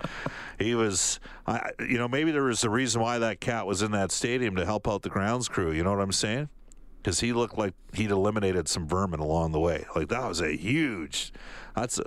He 0.60 0.76
was, 0.76 1.20
I, 1.48 1.72
you 1.80 1.98
know, 1.98 2.08
maybe 2.10 2.32
there 2.32 2.44
was 2.44 2.64
a 2.66 2.70
reason 2.70 3.02
why 3.02 3.18
that 3.20 3.40
cat 3.40 3.66
was 3.66 3.82
in 3.82 3.92
that 3.92 4.12
stadium 4.12 4.56
to 4.58 4.66
help 4.66 4.88
out 4.88 5.04
the 5.04 5.10
grounds 5.10 5.48
crew. 5.48 5.72
You 5.72 5.84
know 5.84 5.92
what 5.92 6.02
I'm 6.02 6.12
saying? 6.12 6.50
Because 6.98 7.22
he 7.22 7.32
looked 7.32 7.58
like 7.58 7.74
he'd 7.94 8.12
eliminated 8.12 8.68
some 8.68 8.86
vermin 8.88 9.22
along 9.22 9.54
the 9.54 9.60
way. 9.60 9.86
Like 9.96 10.10
that 10.10 10.28
was 10.28 10.42
a 10.42 10.56
huge. 10.58 11.32
That's 11.76 11.98
a, 11.98 12.04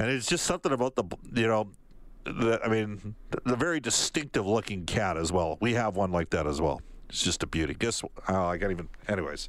and 0.00 0.10
it's 0.10 0.26
just 0.26 0.44
something 0.44 0.72
about 0.72 0.96
the, 0.96 1.04
you 1.34 1.46
know, 1.46 1.68
the, 2.24 2.60
I 2.64 2.68
mean, 2.68 3.14
the, 3.30 3.40
the 3.50 3.56
very 3.56 3.78
distinctive 3.78 4.44
looking 4.44 4.86
cat 4.86 5.16
as 5.16 5.30
well. 5.30 5.56
We 5.60 5.74
have 5.74 5.94
one 5.94 6.10
like 6.10 6.30
that 6.30 6.48
as 6.48 6.60
well. 6.60 6.82
It's 7.08 7.22
just 7.22 7.42
a 7.42 7.46
beauty. 7.46 7.74
Guess 7.74 8.02
oh, 8.28 8.46
I 8.46 8.58
can't 8.58 8.70
even. 8.70 8.88
Anyways, 9.08 9.48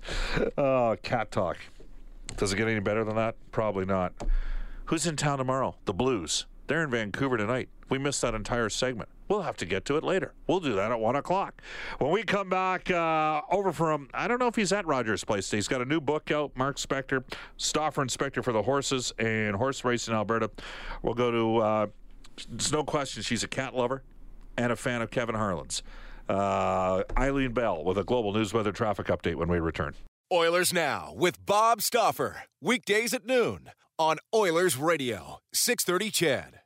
oh, 0.57 0.95
cat 1.03 1.31
talk. 1.31 1.57
Does 2.37 2.53
it 2.53 2.57
get 2.57 2.67
any 2.67 2.79
better 2.79 3.03
than 3.03 3.15
that? 3.15 3.35
Probably 3.51 3.85
not. 3.85 4.13
Who's 4.85 5.05
in 5.05 5.15
town 5.15 5.39
tomorrow? 5.39 5.75
The 5.85 5.93
Blues. 5.93 6.45
They're 6.67 6.83
in 6.83 6.89
Vancouver 6.91 7.37
tonight. 7.37 7.69
We 7.89 7.97
missed 7.97 8.21
that 8.21 8.35
entire 8.35 8.69
segment. 8.69 9.09
We'll 9.27 9.41
have 9.41 9.57
to 9.57 9.65
get 9.65 9.85
to 9.85 9.97
it 9.97 10.03
later. 10.03 10.33
We'll 10.47 10.59
do 10.59 10.73
that 10.75 10.91
at 10.91 10.99
one 10.99 11.15
o'clock. 11.15 11.61
When 11.97 12.11
we 12.11 12.23
come 12.23 12.49
back 12.49 12.89
uh, 12.89 13.41
over 13.51 13.71
from, 13.71 14.09
I 14.13 14.27
don't 14.27 14.39
know 14.39 14.47
if 14.47 14.55
he's 14.55 14.71
at 14.71 14.85
Rogers 14.87 15.23
Place. 15.23 15.49
He's 15.51 15.67
got 15.67 15.81
a 15.81 15.85
new 15.85 15.99
book 15.99 16.31
out. 16.31 16.51
Mark 16.55 16.77
Spector, 16.77 17.23
Stoffer 17.57 18.01
Inspector 18.01 18.41
for 18.41 18.53
the 18.53 18.63
Horses 18.63 19.13
and 19.19 19.55
Horse 19.55 19.83
racing 19.83 20.13
in 20.13 20.17
Alberta. 20.17 20.49
We'll 21.01 21.13
go 21.13 21.31
to. 21.31 21.57
Uh, 21.57 21.87
there's 22.49 22.71
no 22.71 22.83
question 22.83 23.21
she's 23.21 23.43
a 23.43 23.47
cat 23.47 23.75
lover 23.75 24.03
and 24.57 24.71
a 24.71 24.75
fan 24.75 25.01
of 25.01 25.11
Kevin 25.11 25.35
Harlan's. 25.35 25.83
Uh, 26.29 27.03
Eileen 27.17 27.53
Bell 27.53 27.83
with 27.83 27.97
a 27.97 28.03
global 28.03 28.31
news 28.31 28.53
weather 28.53 28.71
traffic 28.71 29.07
update 29.07 29.35
when 29.35 29.49
we 29.49 29.59
return. 29.59 29.95
Oilers 30.31 30.71
Now 30.71 31.11
with 31.15 31.43
Bob 31.43 31.81
Stauffer. 31.81 32.43
Weekdays 32.61 33.15
at 33.15 33.25
noon 33.25 33.71
on 33.97 34.17
Oilers 34.33 34.77
Radio, 34.77 35.39
630 35.53 36.11
CHED. 36.11 36.58